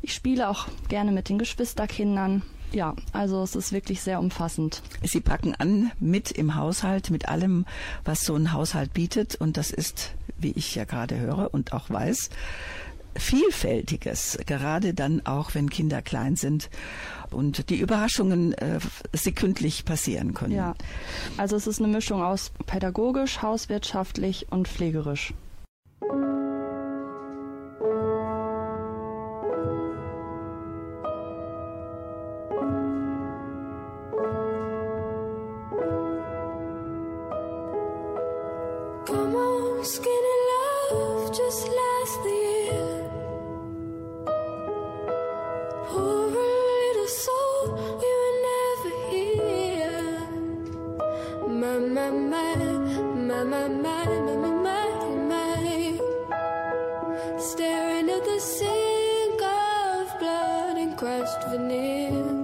ich 0.03 0.15
spiele 0.15 0.49
auch 0.49 0.67
gerne 0.89 1.13
mit 1.13 1.29
den 1.29 1.39
Geschwisterkindern. 1.39 2.43
Ja, 2.73 2.95
also 3.13 3.43
es 3.43 3.55
ist 3.55 3.73
wirklich 3.73 4.01
sehr 4.01 4.19
umfassend. 4.19 4.83
Sie 5.03 5.21
packen 5.21 5.55
an 5.55 5.91
mit 6.01 6.31
im 6.31 6.55
Haushalt, 6.55 7.11
mit 7.11 7.29
allem, 7.29 7.67
was 8.05 8.23
so 8.23 8.35
ein 8.35 8.53
Haushalt 8.53 8.95
bietet. 8.95 9.35
Und 9.35 9.57
das 9.57 9.71
ist, 9.71 10.13
wie 10.39 10.53
ich 10.53 10.75
ja 10.75 10.85
gerade 10.85 11.19
höre 11.19 11.53
und 11.53 11.73
auch 11.73 11.91
weiß, 11.91 12.31
Vielfältiges, 13.15 14.39
gerade 14.47 14.95
dann 14.95 15.27
auch, 15.27 15.55
wenn 15.55 15.69
Kinder 15.69 16.01
klein 16.01 16.37
sind 16.37 16.71
und 17.33 17.71
die 17.71 17.77
Überraschungen 17.77 18.53
äh, 18.55 18.79
sekündlich 19.12 19.85
passieren 19.85 20.35
können. 20.35 20.53
Ja, 20.53 20.75
also 21.37 21.57
es 21.57 21.66
ist 21.66 21.81
eine 21.81 21.88
Mischung 21.88 22.23
aus 22.23 22.53
pädagogisch, 22.66 23.42
hauswirtschaftlich 23.42 24.47
und 24.51 24.68
pflegerisch. 24.68 25.35
Sink 58.43 59.41
of 59.41 60.19
blood 60.19 60.77
and 60.77 60.97
crushed 60.99 61.43
veneer. 61.51 62.42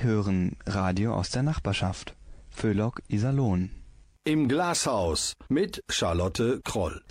Sie 0.00 0.06
hören 0.06 0.56
Radio 0.66 1.14
aus 1.14 1.30
der 1.30 1.42
Nachbarschaft. 1.42 2.14
Föhlock 2.48 3.02
Iserlohn. 3.08 3.70
Im 4.24 4.48
Glashaus 4.48 5.34
mit 5.48 5.82
Charlotte 5.90 6.60
Kroll. 6.64 7.02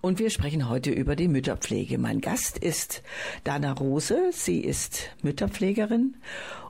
Und 0.00 0.18
wir 0.18 0.30
sprechen 0.30 0.68
heute 0.68 0.90
über 0.90 1.16
die 1.16 1.28
Mütterpflege. 1.28 1.98
Mein 1.98 2.20
Gast 2.20 2.56
ist 2.56 3.02
Dana 3.44 3.72
Rose. 3.72 4.30
Sie 4.32 4.60
ist 4.60 5.10
Mütterpflegerin. 5.22 6.16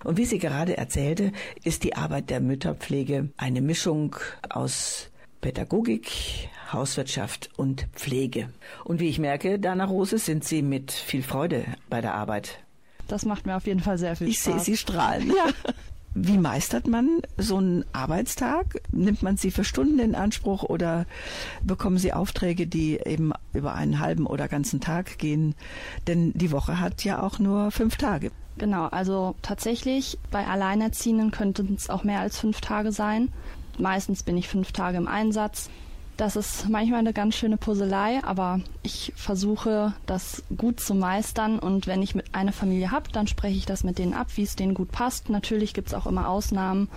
Und 0.02 0.18
wie 0.18 0.24
sie 0.24 0.38
gerade 0.38 0.76
erzählte, 0.76 1.32
ist 1.62 1.84
die 1.84 1.94
Arbeit 1.94 2.30
der 2.30 2.40
Mütterpflege 2.40 3.28
eine 3.36 3.60
Mischung 3.60 4.16
aus 4.48 5.10
Pädagogik, 5.40 6.48
Hauswirtschaft 6.72 7.50
und 7.56 7.86
Pflege. 7.94 8.48
Und 8.84 8.98
wie 8.98 9.08
ich 9.08 9.18
merke, 9.18 9.58
Dana 9.60 9.84
Rose, 9.84 10.18
sind 10.18 10.42
Sie 10.44 10.62
mit 10.62 10.90
viel 10.90 11.22
Freude 11.22 11.64
bei 11.88 12.00
der 12.00 12.14
Arbeit. 12.14 12.58
Das 13.10 13.24
macht 13.24 13.46
mir 13.46 13.56
auf 13.56 13.66
jeden 13.66 13.80
Fall 13.80 13.98
sehr 13.98 14.14
viel 14.14 14.28
Ich 14.28 14.40
sehe 14.40 14.54
Spaß. 14.54 14.64
Sie 14.64 14.76
strahlen. 14.76 15.28
Ja. 15.28 15.72
Wie 16.14 16.38
meistert 16.38 16.88
man 16.88 17.20
so 17.36 17.56
einen 17.56 17.84
Arbeitstag? 17.92 18.80
Nimmt 18.90 19.22
man 19.22 19.36
sie 19.36 19.52
für 19.52 19.62
Stunden 19.62 20.00
in 20.00 20.16
Anspruch 20.16 20.64
oder 20.64 21.06
bekommen 21.62 21.98
Sie 21.98 22.12
Aufträge, 22.12 22.66
die 22.66 22.98
eben 22.98 23.32
über 23.52 23.74
einen 23.74 24.00
halben 24.00 24.26
oder 24.26 24.48
ganzen 24.48 24.80
Tag 24.80 25.18
gehen? 25.18 25.54
Denn 26.08 26.32
die 26.34 26.50
Woche 26.50 26.80
hat 26.80 27.04
ja 27.04 27.22
auch 27.22 27.38
nur 27.38 27.70
fünf 27.70 27.96
Tage. 27.96 28.32
Genau, 28.58 28.86
also 28.86 29.36
tatsächlich 29.42 30.18
bei 30.32 30.46
Alleinerziehenden 30.46 31.30
könnten 31.30 31.74
es 31.74 31.88
auch 31.88 32.02
mehr 32.02 32.20
als 32.20 32.38
fünf 32.38 32.60
Tage 32.60 32.90
sein. 32.90 33.28
Meistens 33.78 34.24
bin 34.24 34.36
ich 34.36 34.48
fünf 34.48 34.72
Tage 34.72 34.98
im 34.98 35.06
Einsatz. 35.06 35.70
Das 36.20 36.36
ist 36.36 36.68
manchmal 36.68 36.98
eine 36.98 37.14
ganz 37.14 37.34
schöne 37.34 37.56
Puzzlei, 37.56 38.22
aber 38.22 38.60
ich 38.82 39.10
versuche 39.16 39.94
das 40.04 40.42
gut 40.54 40.78
zu 40.78 40.94
meistern 40.94 41.58
und 41.58 41.86
wenn 41.86 42.02
ich 42.02 42.14
mit 42.14 42.34
eine 42.34 42.52
Familie 42.52 42.90
habe, 42.90 43.10
dann 43.10 43.26
spreche 43.26 43.56
ich 43.56 43.64
das 43.64 43.84
mit 43.84 43.96
denen 43.96 44.12
ab, 44.12 44.26
wie 44.34 44.42
es 44.42 44.54
denen 44.54 44.74
gut 44.74 44.92
passt. 44.92 45.30
Natürlich 45.30 45.72
gibt 45.72 45.88
es 45.88 45.94
auch 45.94 46.06
immer 46.06 46.28
Ausnahmen, 46.28 46.90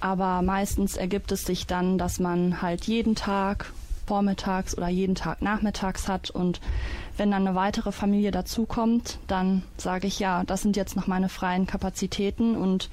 aber 0.00 0.42
meistens 0.42 0.98
ergibt 0.98 1.32
es 1.32 1.46
sich 1.46 1.66
dann, 1.66 1.96
dass 1.96 2.20
man 2.20 2.60
halt 2.60 2.84
jeden 2.84 3.14
Tag 3.14 3.72
vormittags 4.06 4.76
oder 4.76 4.88
jeden 4.88 5.14
Tag 5.14 5.40
nachmittags 5.40 6.06
hat 6.06 6.28
und 6.28 6.60
wenn 7.16 7.30
dann 7.30 7.46
eine 7.46 7.56
weitere 7.56 7.92
Familie 7.92 8.30
dazukommt, 8.30 9.20
dann 9.26 9.62
sage 9.78 10.06
ich 10.06 10.18
ja, 10.18 10.44
das 10.44 10.60
sind 10.60 10.76
jetzt 10.76 10.96
noch 10.96 11.06
meine 11.06 11.30
freien 11.30 11.66
Kapazitäten 11.66 12.56
und 12.56 12.90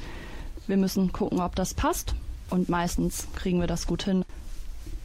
wir 0.66 0.78
müssen 0.78 1.12
gucken, 1.12 1.42
ob 1.42 1.58
das 1.58 1.74
passt 1.74 2.16
und 2.52 2.70
meistens 2.70 3.28
kriegen 3.36 3.60
wir 3.60 3.68
das 3.68 3.86
gut 3.86 4.04
hin. 4.04 4.24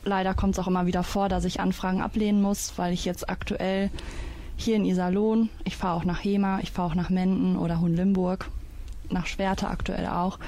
Leider 0.04 0.34
kommt 0.34 0.54
es 0.54 0.58
auch 0.58 0.66
immer 0.68 0.86
wieder 0.86 1.04
vor, 1.04 1.28
dass 1.28 1.44
ich 1.44 1.60
Anfragen 1.60 2.00
ablehnen 2.00 2.42
muss, 2.42 2.72
weil 2.76 2.92
ich 2.92 3.04
jetzt 3.04 3.28
aktuell 3.28 3.90
hier 4.56 4.76
in 4.76 4.84
Iserlohn, 4.84 5.48
ich 5.64 5.76
fahre 5.76 5.96
auch 5.96 6.04
nach 6.04 6.22
Hema, 6.22 6.58
ich 6.60 6.70
fahre 6.72 6.90
auch 6.90 6.94
nach 6.94 7.10
Menden 7.10 7.56
oder 7.56 7.80
Hohenlimburg, 7.80 8.48
nach 9.10 9.26
Schwerte 9.26 9.68
aktuell 9.68 10.06
auch. 10.06 10.38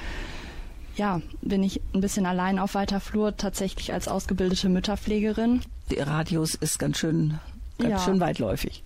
Ja, 0.95 1.21
bin 1.41 1.63
ich 1.63 1.81
ein 1.93 2.01
bisschen 2.01 2.25
allein 2.25 2.59
auf 2.59 2.75
weiter 2.75 2.99
Flur, 2.99 3.35
tatsächlich 3.35 3.91
als 3.91 4.07
ausgebildete 4.07 4.69
Mütterpflegerin. 4.69 5.61
Der 5.89 6.07
Radius 6.07 6.55
ist 6.55 6.79
ganz 6.79 6.97
schön, 6.97 7.39
ganz 7.77 7.91
Ja. 7.91 7.99
schön 7.99 8.19
weitläufig. 8.19 8.83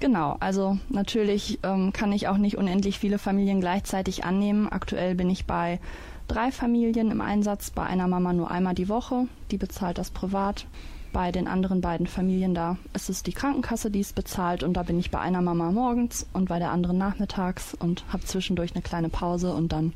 Genau, 0.00 0.36
also 0.40 0.78
natürlich 0.88 1.58
ähm, 1.64 1.92
kann 1.92 2.12
ich 2.12 2.28
auch 2.28 2.36
nicht 2.38 2.56
unendlich 2.56 2.98
viele 2.98 3.18
Familien 3.18 3.60
gleichzeitig 3.60 4.24
annehmen. 4.24 4.68
Aktuell 4.70 5.14
bin 5.16 5.28
ich 5.28 5.44
bei 5.44 5.80
drei 6.28 6.52
Familien 6.52 7.10
im 7.10 7.20
Einsatz, 7.20 7.70
bei 7.70 7.82
einer 7.82 8.06
Mama 8.06 8.32
nur 8.32 8.50
einmal 8.50 8.74
die 8.74 8.88
Woche, 8.88 9.26
die 9.50 9.56
bezahlt 9.56 9.98
das 9.98 10.10
privat. 10.10 10.66
Bei 11.12 11.32
den 11.32 11.48
anderen 11.48 11.80
beiden 11.80 12.06
Familien 12.06 12.54
da 12.54 12.76
ist 12.92 13.08
es 13.08 13.22
die 13.22 13.32
Krankenkasse, 13.32 13.90
die 13.90 14.00
es 14.00 14.12
bezahlt 14.12 14.62
und 14.62 14.74
da 14.74 14.82
bin 14.82 14.98
ich 14.98 15.10
bei 15.10 15.18
einer 15.18 15.40
Mama 15.40 15.72
morgens 15.72 16.26
und 16.34 16.50
bei 16.50 16.58
der 16.58 16.70
anderen 16.70 16.98
nachmittags 16.98 17.74
und 17.74 18.04
habe 18.12 18.24
zwischendurch 18.24 18.74
eine 18.74 18.82
kleine 18.82 19.08
Pause 19.08 19.54
und 19.54 19.72
dann 19.72 19.94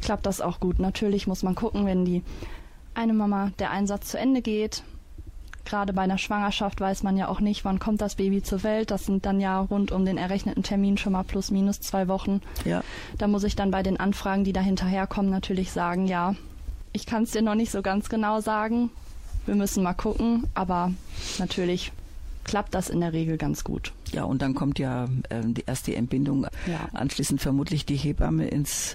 klappt 0.00 0.24
das 0.24 0.40
auch 0.40 0.60
gut. 0.60 0.78
Natürlich 0.78 1.26
muss 1.26 1.42
man 1.42 1.56
gucken, 1.56 1.84
wenn 1.84 2.04
die 2.04 2.22
eine 2.94 3.12
Mama 3.12 3.50
der 3.58 3.70
Einsatz 3.70 4.10
zu 4.10 4.18
Ende 4.18 4.40
geht, 4.40 4.84
gerade 5.64 5.92
bei 5.92 6.02
einer 6.02 6.18
Schwangerschaft 6.18 6.80
weiß 6.80 7.02
man 7.02 7.16
ja 7.16 7.28
auch 7.28 7.40
nicht, 7.40 7.64
wann 7.64 7.78
kommt 7.78 8.00
das 8.00 8.16
Baby 8.16 8.42
zur 8.42 8.62
Welt. 8.62 8.90
Das 8.90 9.06
sind 9.06 9.24
dann 9.26 9.40
ja 9.40 9.60
rund 9.60 9.92
um 9.92 10.04
den 10.04 10.18
errechneten 10.18 10.62
Termin 10.62 10.98
schon 10.98 11.12
mal 11.12 11.22
plus 11.24 11.50
minus 11.50 11.80
zwei 11.80 12.08
Wochen. 12.08 12.40
Ja. 12.64 12.82
Da 13.18 13.28
muss 13.28 13.44
ich 13.44 13.56
dann 13.56 13.70
bei 13.70 13.82
den 13.82 13.98
Anfragen, 13.98 14.44
die 14.44 14.52
da 14.52 14.60
hinterherkommen, 14.60 15.30
natürlich 15.30 15.70
sagen, 15.72 16.06
ja, 16.06 16.34
ich 16.92 17.06
kann 17.06 17.22
es 17.24 17.30
dir 17.30 17.42
noch 17.42 17.54
nicht 17.54 17.70
so 17.70 17.80
ganz 17.82 18.08
genau 18.08 18.40
sagen. 18.40 18.90
Wir 19.46 19.54
müssen 19.54 19.82
mal 19.82 19.94
gucken, 19.94 20.46
aber 20.54 20.92
natürlich 21.38 21.90
klappt 22.44 22.74
das 22.74 22.90
in 22.90 23.00
der 23.00 23.12
Regel 23.12 23.38
ganz 23.38 23.64
gut. 23.64 23.92
Ja, 24.12 24.24
und 24.24 24.42
dann 24.42 24.54
kommt 24.54 24.78
ja 24.78 25.08
ähm, 25.30 25.54
die 25.54 25.64
erste 25.66 25.94
Entbindung, 25.96 26.46
Ja. 26.66 26.80
anschließend 26.92 27.40
vermutlich 27.40 27.86
die 27.86 27.96
Hebamme 27.96 28.46
ins 28.48 28.94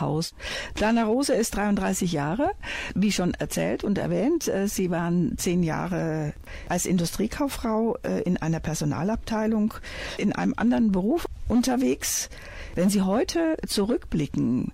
Haus. 0.00 0.34
Dana 0.74 1.04
Rose 1.04 1.34
ist 1.34 1.56
33 1.56 2.12
Jahre, 2.12 2.50
wie 2.94 3.12
schon 3.12 3.34
erzählt 3.34 3.84
und 3.84 3.98
erwähnt. 3.98 4.48
äh, 4.48 4.68
Sie 4.68 4.90
waren 4.90 5.36
zehn 5.38 5.62
Jahre 5.62 6.32
als 6.68 6.86
Industriekauffrau 6.86 7.96
äh, 8.02 8.22
in 8.22 8.36
einer 8.36 8.60
Personalabteilung 8.60 9.74
in 10.18 10.32
einem 10.32 10.54
anderen 10.56 10.92
Beruf 10.92 11.26
unterwegs. 11.48 12.28
Wenn 12.74 12.90
Sie 12.90 13.02
heute 13.02 13.56
zurückblicken, 13.66 14.72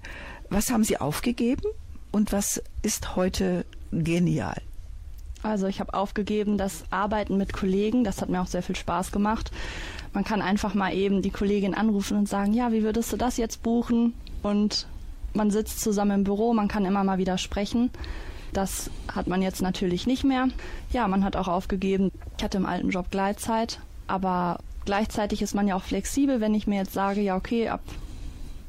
was 0.50 0.70
haben 0.70 0.84
Sie 0.84 0.98
aufgegeben 0.98 1.68
und 2.10 2.32
was 2.32 2.62
ist 2.82 3.16
heute 3.16 3.64
genial? 3.92 4.60
Also 5.42 5.66
ich 5.66 5.80
habe 5.80 5.94
aufgegeben, 5.94 6.56
das 6.56 6.84
Arbeiten 6.90 7.36
mit 7.36 7.52
Kollegen, 7.52 8.04
das 8.04 8.22
hat 8.22 8.28
mir 8.28 8.40
auch 8.40 8.46
sehr 8.46 8.62
viel 8.62 8.76
Spaß 8.76 9.10
gemacht. 9.10 9.50
Man 10.12 10.24
kann 10.24 10.40
einfach 10.42 10.74
mal 10.74 10.94
eben 10.94 11.22
die 11.22 11.30
Kollegin 11.30 11.74
anrufen 11.74 12.16
und 12.16 12.28
sagen, 12.28 12.52
ja, 12.52 12.70
wie 12.70 12.82
würdest 12.82 13.12
du 13.12 13.16
das 13.16 13.38
jetzt 13.38 13.62
buchen? 13.62 14.14
Und 14.42 14.86
man 15.34 15.50
sitzt 15.50 15.80
zusammen 15.80 16.10
im 16.12 16.24
Büro, 16.24 16.52
man 16.52 16.68
kann 16.68 16.84
immer 16.84 17.04
mal 17.04 17.18
wieder 17.18 17.38
sprechen. 17.38 17.90
Das 18.52 18.90
hat 19.12 19.26
man 19.26 19.40
jetzt 19.40 19.62
natürlich 19.62 20.06
nicht 20.06 20.24
mehr. 20.24 20.48
Ja, 20.90 21.08
man 21.08 21.24
hat 21.24 21.36
auch 21.36 21.48
aufgegeben, 21.48 22.10
ich 22.36 22.44
hatte 22.44 22.58
im 22.58 22.66
alten 22.66 22.90
Job 22.90 23.10
Gleitzeit, 23.10 23.80
aber 24.06 24.58
gleichzeitig 24.84 25.40
ist 25.40 25.54
man 25.54 25.66
ja 25.66 25.74
auch 25.74 25.84
flexibel, 25.84 26.40
wenn 26.40 26.54
ich 26.54 26.66
mir 26.66 26.76
jetzt 26.76 26.92
sage, 26.92 27.22
ja, 27.22 27.36
okay, 27.36 27.68
ab 27.68 27.80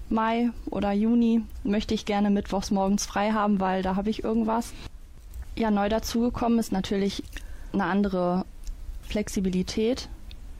Mai 0.09 0.51
oder 0.67 0.91
Juni 0.91 1.41
möchte 1.63 1.93
ich 1.93 2.05
gerne 2.05 2.29
mittwochs 2.29 2.71
morgens 2.71 3.05
frei 3.05 3.31
haben, 3.31 3.59
weil 3.59 3.81
da 3.81 3.95
habe 3.95 4.09
ich 4.09 4.23
irgendwas. 4.23 4.71
Ja, 5.55 5.69
neu 5.71 5.89
dazugekommen 5.89 6.59
ist 6.59 6.71
natürlich 6.71 7.23
eine 7.73 7.85
andere 7.85 8.45
Flexibilität. 9.01 10.07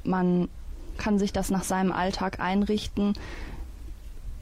Man 0.03 0.49
kann 0.97 1.17
sich 1.19 1.31
das 1.31 1.49
nach 1.49 1.63
seinem 1.63 1.91
Alltag 1.91 2.39
einrichten. 2.39 3.13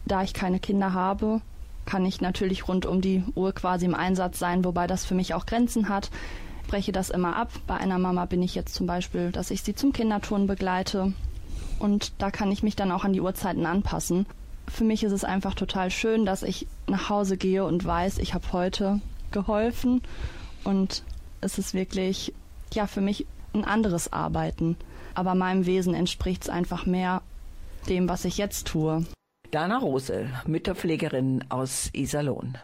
Da 0.05 0.23
ich 0.23 0.33
keine 0.33 0.59
Kinder 0.59 0.93
habe, 0.93 1.41
kann 1.85 2.05
ich 2.05 2.21
natürlich 2.21 2.67
rund 2.67 2.85
um 2.85 3.01
die 3.01 3.23
Uhr 3.35 3.53
quasi 3.53 3.85
im 3.85 3.95
Einsatz 3.95 4.39
sein, 4.39 4.63
wobei 4.63 4.87
das 4.87 5.05
für 5.05 5.15
mich 5.15 5.33
auch 5.33 5.45
Grenzen 5.45 5.89
hat. 5.89 6.09
Ich 6.63 6.67
breche 6.69 6.91
das 6.91 7.09
immer 7.09 7.35
ab. 7.35 7.49
Bei 7.67 7.75
einer 7.75 7.97
Mama 7.97 8.25
bin 8.25 8.41
ich 8.41 8.55
jetzt 8.55 8.75
zum 8.75 8.87
Beispiel, 8.87 9.31
dass 9.31 9.51
ich 9.51 9.61
sie 9.63 9.75
zum 9.75 9.91
Kinderturnen 9.91 10.47
begleite. 10.47 11.13
Und 11.79 12.13
da 12.19 12.31
kann 12.31 12.51
ich 12.51 12.63
mich 12.63 12.75
dann 12.75 12.91
auch 12.91 13.03
an 13.03 13.13
die 13.13 13.21
Uhrzeiten 13.21 13.65
anpassen. 13.65 14.25
Für 14.67 14.83
mich 14.83 15.03
ist 15.03 15.11
es 15.11 15.23
einfach 15.23 15.55
total 15.55 15.91
schön, 15.91 16.25
dass 16.25 16.43
ich 16.43 16.67
nach 16.87 17.09
Hause 17.09 17.35
gehe 17.35 17.65
und 17.65 17.83
weiß, 17.83 18.19
ich 18.19 18.33
habe 18.33 18.53
heute 18.53 19.01
geholfen. 19.31 20.01
Und 20.63 21.03
es 21.41 21.57
ist 21.57 21.73
wirklich, 21.73 22.33
ja, 22.73 22.87
für 22.87 23.01
mich 23.01 23.25
ein 23.53 23.65
anderes 23.65 24.13
Arbeiten. 24.13 24.77
Aber 25.13 25.35
meinem 25.35 25.65
Wesen 25.65 25.93
entspricht 25.93 26.43
es 26.43 26.49
einfach 26.49 26.85
mehr 26.85 27.21
dem, 27.89 28.07
was 28.07 28.25
ich 28.25 28.37
jetzt 28.37 28.67
tue. 28.67 29.03
Dana 29.51 29.79
Rose, 29.79 30.29
Mütterpflegerin 30.47 31.43
aus 31.49 31.89
Iserlohn. 31.93 32.57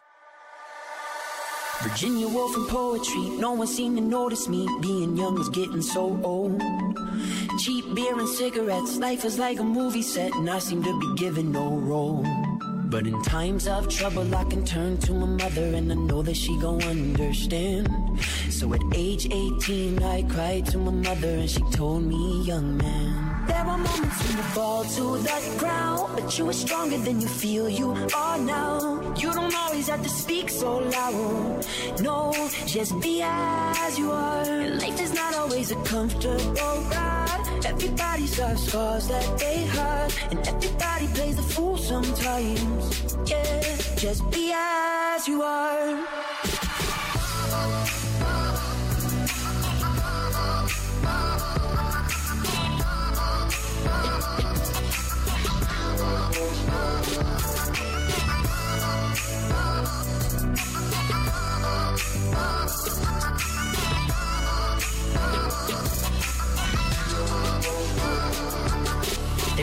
Virginia 1.82 2.26
Woolf 2.26 2.56
and 2.56 2.66
poetry, 2.66 3.28
no 3.38 3.52
one 3.52 3.66
seemed 3.66 3.98
to 3.98 4.02
notice 4.02 4.48
me. 4.48 4.66
Being 4.80 5.14
young 5.14 5.34
was 5.34 5.50
getting 5.50 5.82
so 5.82 6.18
old. 6.24 6.62
Cheap 7.58 7.94
beer 7.94 8.18
and 8.18 8.28
cigarettes, 8.28 8.96
life 8.96 9.26
is 9.26 9.38
like 9.38 9.60
a 9.60 9.64
movie 9.64 10.02
set, 10.02 10.34
and 10.34 10.48
I 10.48 10.60
seem 10.60 10.82
to 10.82 10.98
be 10.98 11.14
given 11.16 11.52
no 11.52 11.68
role. 11.76 12.24
But 12.86 13.06
in 13.06 13.22
times 13.22 13.68
of 13.68 13.90
trouble, 13.90 14.34
I 14.34 14.44
can 14.44 14.64
turn 14.64 14.96
to 14.98 15.12
my 15.12 15.26
mother, 15.26 15.66
and 15.76 15.92
I 15.92 15.94
know 15.94 16.22
that 16.22 16.36
she 16.36 16.58
gon' 16.58 16.82
understand. 16.84 17.88
So 18.48 18.72
at 18.72 18.80
age 18.94 19.28
18, 19.30 20.02
I 20.02 20.22
cried 20.22 20.64
to 20.66 20.78
my 20.78 20.92
mother, 20.92 21.28
and 21.28 21.50
she 21.50 21.60
told 21.70 22.04
me, 22.04 22.44
young 22.44 22.78
man. 22.78 23.27
There 23.48 23.64
are 23.64 23.78
moments 23.78 24.18
when 24.24 24.36
you 24.36 24.42
fall 24.56 24.84
to 24.84 25.04
the 25.18 25.56
ground, 25.58 26.12
but 26.14 26.38
you 26.38 26.48
are 26.48 26.52
stronger 26.52 26.98
than 26.98 27.20
you 27.20 27.28
feel 27.28 27.68
you 27.68 27.90
are 28.14 28.38
now. 28.38 29.14
You 29.16 29.32
don't 29.32 29.54
always 29.54 29.88
have 29.88 30.02
to 30.02 30.08
speak 30.08 30.50
so 30.50 30.78
loud. 30.78 31.66
No, 32.00 32.32
just 32.66 33.00
be 33.00 33.22
as 33.22 33.98
you 33.98 34.10
are. 34.10 34.44
Life 34.82 35.00
is 35.00 35.14
not 35.14 35.34
always 35.34 35.70
a 35.70 35.76
comfortable 35.84 36.76
ride. 36.92 37.64
Everybody's 37.64 38.36
got 38.38 38.58
scars 38.58 39.08
that 39.08 39.38
they 39.38 39.66
hide, 39.66 40.12
and 40.30 40.38
everybody 40.46 41.06
plays 41.08 41.36
the 41.36 41.42
fool 41.42 41.76
sometimes. 41.76 43.16
Yeah, 43.26 43.76
just 43.96 44.30
be 44.30 44.52
as 44.54 45.26
you 45.26 45.42
are. 45.42 46.27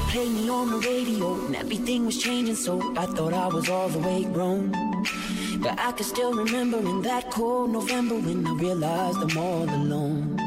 Played 0.04 0.32
me 0.34 0.50
on 0.50 0.72
the 0.72 0.80
radio, 0.80 1.46
and 1.46 1.56
everything 1.56 2.06
was 2.06 2.22
changing, 2.22 2.56
so 2.56 2.82
I 2.98 3.06
thought 3.06 3.34
I 3.34 3.48
was 3.48 3.70
all 3.70 3.88
the 3.88 4.00
way 4.00 4.26
grown. 4.26 4.72
But 5.60 5.80
I 5.80 5.94
can 5.94 6.06
still 6.06 6.34
remember 6.34 6.80
in 6.80 7.02
that 7.04 7.32
cold 7.32 7.72
November 7.72 8.16
when 8.16 8.46
I 8.46 8.54
realized 8.56 9.18
I'm 9.20 9.38
all 9.38 9.64
alone. 9.64 10.38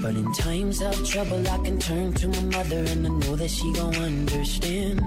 But 0.00 0.14
in 0.14 0.32
times 0.32 0.80
of 0.80 1.08
trouble, 1.08 1.48
I 1.48 1.58
can 1.58 1.78
turn 1.78 2.12
to 2.12 2.28
my 2.28 2.40
mother, 2.58 2.84
and 2.86 3.06
I 3.06 3.10
know 3.10 3.36
that 3.36 3.50
she 3.50 3.72
gon' 3.72 3.96
understand. 3.96 5.02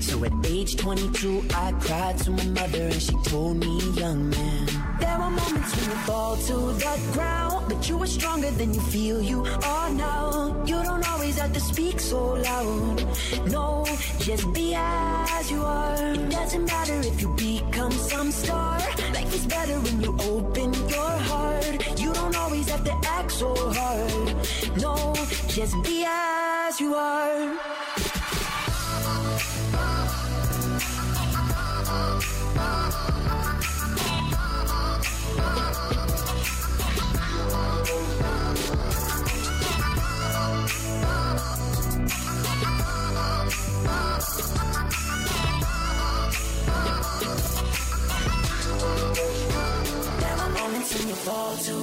So 0.00 0.22
at 0.24 0.32
age 0.44 0.76
22, 0.76 1.44
I 1.54 1.72
cried 1.80 2.18
to 2.18 2.30
my 2.30 2.44
mother, 2.46 2.82
and 2.82 3.02
she 3.02 3.16
told 3.24 3.56
me, 3.56 3.80
young 3.92 4.30
man, 4.30 4.66
there 5.00 5.08
are 5.08 5.30
moments 5.30 5.74
when 5.76 5.90
you 5.90 5.96
fall 6.06 6.36
to 6.36 6.54
the 6.72 7.10
ground, 7.12 7.68
but 7.68 7.88
you 7.88 8.00
are 8.02 8.06
stronger 8.06 8.50
than 8.52 8.74
you 8.74 8.80
feel 8.80 9.22
you 9.22 9.44
are 9.44 9.90
now. 9.90 10.62
You 10.66 10.82
don't 10.82 11.03
have 11.44 11.52
to 11.52 11.60
speak 11.60 12.00
so 12.00 12.32
loud. 12.48 13.06
No, 13.50 13.84
just 14.20 14.50
be 14.54 14.74
as 14.74 15.50
you 15.50 15.62
are. 15.62 15.94
It 16.14 16.30
doesn't 16.30 16.64
matter 16.64 16.98
if 17.10 17.20
you 17.20 17.28
become 17.36 17.92
some 17.92 18.30
star. 18.30 18.78
Life 19.12 19.34
is 19.34 19.46
better 19.46 19.78
when 19.80 20.00
you 20.00 20.16
open 20.20 20.72
your 20.88 21.12
heart. 21.28 22.00
You 22.00 22.14
don't 22.14 22.34
always 22.34 22.66
have 22.70 22.84
to 22.84 22.94
act 23.18 23.30
so 23.30 23.54
hard. 23.78 24.36
No, 24.80 25.14
just 25.48 25.74
be 25.82 26.06
as 26.08 26.80
you 26.80 26.94
are. 26.94 27.73
You 51.14 51.20
fall 51.20 51.56
to 51.56 51.74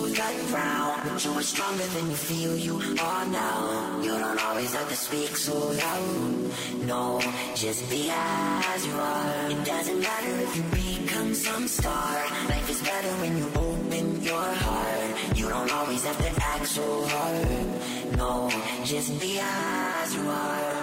ground, 0.51 1.01
but 1.05 1.23
you 1.23 1.31
are 1.31 1.41
stronger 1.41 1.85
than 1.95 2.09
you 2.09 2.15
feel 2.15 2.57
you 2.57 2.75
are 2.99 3.25
now. 3.25 3.99
You 4.01 4.11
don't 4.11 4.43
always 4.43 4.73
have 4.73 4.89
to 4.89 4.95
speak 4.95 5.37
so 5.37 5.55
loud. 5.55 6.51
No, 6.85 7.21
just 7.55 7.89
be 7.89 8.09
as 8.09 8.85
you 8.85 8.93
are. 8.93 9.51
It 9.51 9.63
doesn't 9.63 9.99
matter 9.99 10.33
if 10.45 10.55
you 10.57 10.63
become 10.63 11.33
some 11.33 11.67
star. 11.67 12.13
Life 12.49 12.69
is 12.69 12.81
better 12.81 13.11
when 13.21 13.37
you 13.37 13.47
open 13.55 14.21
your 14.21 14.49
heart. 14.65 15.37
You 15.37 15.47
don't 15.49 15.71
always 15.71 16.03
have 16.03 16.17
to 16.17 16.43
act 16.43 16.67
so 16.67 17.05
hard. 17.05 18.17
No, 18.17 18.49
just 18.83 19.19
be 19.19 19.39
as 19.39 20.15
you 20.15 20.27
are. 20.27 20.80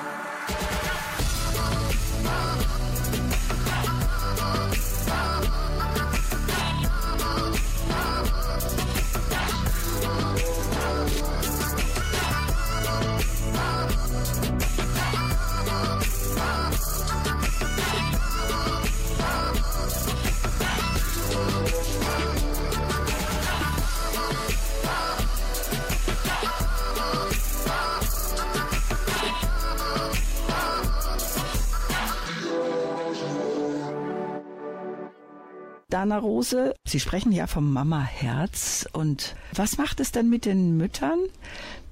Dana 35.98 36.18
Rose, 36.18 36.74
Sie 36.86 37.00
sprechen 37.00 37.32
ja 37.32 37.48
vom 37.48 37.72
Mama-Herz. 37.72 38.88
Und 38.92 39.34
was 39.52 39.78
macht 39.78 39.98
es 39.98 40.12
denn 40.12 40.28
mit 40.28 40.44
den 40.44 40.76
Müttern, 40.76 41.18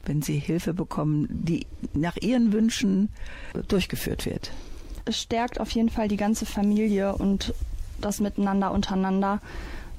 wenn 0.04 0.22
sie 0.22 0.38
Hilfe 0.38 0.74
bekommen, 0.74 1.26
die 1.28 1.66
nach 1.92 2.16
ihren 2.16 2.52
Wünschen 2.52 3.08
durchgeführt 3.66 4.24
wird? 4.24 4.52
es 5.06 5.20
stärkt 5.20 5.60
auf 5.60 5.70
jeden 5.70 5.88
Fall 5.88 6.08
die 6.08 6.16
ganze 6.16 6.46
Familie 6.46 7.16
und 7.16 7.54
das 8.00 8.20
Miteinander 8.20 8.72
untereinander, 8.72 9.40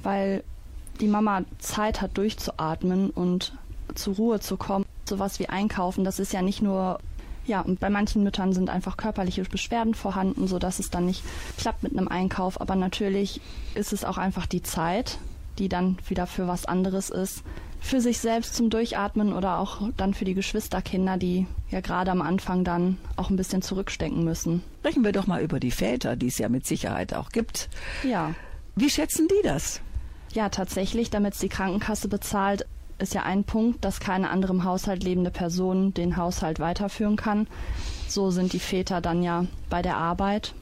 weil 0.03 0.43
die 1.01 1.07
Mama 1.07 1.43
Zeit 1.59 2.01
hat 2.01 2.17
durchzuatmen 2.17 3.09
und 3.09 3.53
zur 3.95 4.15
Ruhe 4.15 4.39
zu 4.39 4.57
kommen. 4.57 4.85
Sowas 5.05 5.39
wie 5.39 5.49
Einkaufen, 5.49 6.03
das 6.03 6.19
ist 6.19 6.33
ja 6.33 6.41
nicht 6.41 6.61
nur 6.61 6.99
ja, 7.47 7.61
und 7.61 7.79
bei 7.79 7.89
manchen 7.89 8.23
Müttern 8.23 8.53
sind 8.53 8.69
einfach 8.69 8.97
körperliche 8.97 9.43
Beschwerden 9.43 9.93
vorhanden, 9.93 10.47
sodass 10.47 10.79
es 10.79 10.89
dann 10.89 11.05
nicht 11.05 11.23
klappt 11.57 11.81
mit 11.81 11.97
einem 11.97 12.09
Einkauf. 12.09 12.59
Aber 12.61 12.75
natürlich 12.75 13.41
ist 13.73 13.93
es 13.93 14.03
auch 14.03 14.17
einfach 14.17 14.45
die 14.45 14.61
Zeit, 14.61 15.17
die 15.57 15.69
dann 15.69 15.97
wieder 16.07 16.27
für 16.27 16.47
was 16.47 16.65
anderes 16.65 17.09
ist. 17.09 17.43
Für 17.79 18.01
sich 18.01 18.19
selbst 18.19 18.55
zum 18.55 18.69
Durchatmen 18.69 19.33
oder 19.33 19.59
auch 19.59 19.81
dann 19.95 20.13
für 20.13 20.25
die 20.25 20.33
Geschwisterkinder, 20.33 21.17
die 21.17 21.47
ja 21.69 21.79
gerade 21.79 22.11
am 22.11 22.21
Anfang 22.21 22.63
dann 22.63 22.97
auch 23.15 23.29
ein 23.29 23.37
bisschen 23.37 23.61
zurückstecken 23.61 24.23
müssen. 24.23 24.63
Sprechen 24.79 25.03
wir 25.03 25.11
doch 25.11 25.27
mal 25.27 25.41
über 25.41 25.59
die 25.59 25.71
Väter, 25.71 26.15
die 26.15 26.27
es 26.27 26.37
ja 26.37 26.49
mit 26.49 26.65
Sicherheit 26.65 27.13
auch 27.13 27.29
gibt. 27.29 27.69
Ja. 28.03 28.33
Wie 28.75 28.89
schätzen 28.89 29.27
die 29.27 29.47
das? 29.47 29.79
Ja, 30.33 30.49
tatsächlich, 30.49 31.09
damit 31.09 31.35
es 31.35 31.39
die 31.39 31.49
Krankenkasse 31.49 32.09
bezahlt, 32.09 32.65
ist 32.99 33.13
ja 33.13 33.23
ein 33.23 33.43
Punkt, 33.43 33.83
dass 33.85 33.99
keine 33.99 34.29
andere 34.29 34.53
im 34.53 34.63
Haushalt 34.63 35.03
lebende 35.03 35.31
Person 35.31 35.93
den 35.93 36.17
Haushalt 36.17 36.59
weiterführen 36.59 37.15
kann. 37.15 37.47
So 38.07 38.31
sind 38.31 38.53
die 38.53 38.59
Väter 38.59 39.01
dann 39.01 39.23
ja 39.23 39.45
bei 39.69 39.81
der 39.81 39.97
Arbeit 39.97 40.53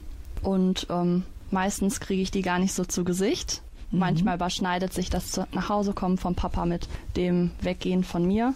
und 0.42 0.86
ähm, 0.90 1.24
meistens 1.50 2.00
kriege 2.00 2.22
ich 2.22 2.30
die 2.30 2.42
gar 2.42 2.58
nicht 2.58 2.74
so 2.74 2.84
zu 2.84 3.04
Gesicht. 3.04 3.62
Mhm. 3.90 3.98
Manchmal 3.98 4.36
überschneidet 4.36 4.92
sich 4.92 5.10
das 5.10 5.40
nach 5.52 5.68
Hause 5.68 5.92
kommen 5.92 6.18
vom 6.18 6.34
Papa 6.34 6.66
mit 6.66 6.88
dem 7.16 7.50
Weggehen 7.60 8.04
von 8.04 8.26
mir. 8.26 8.54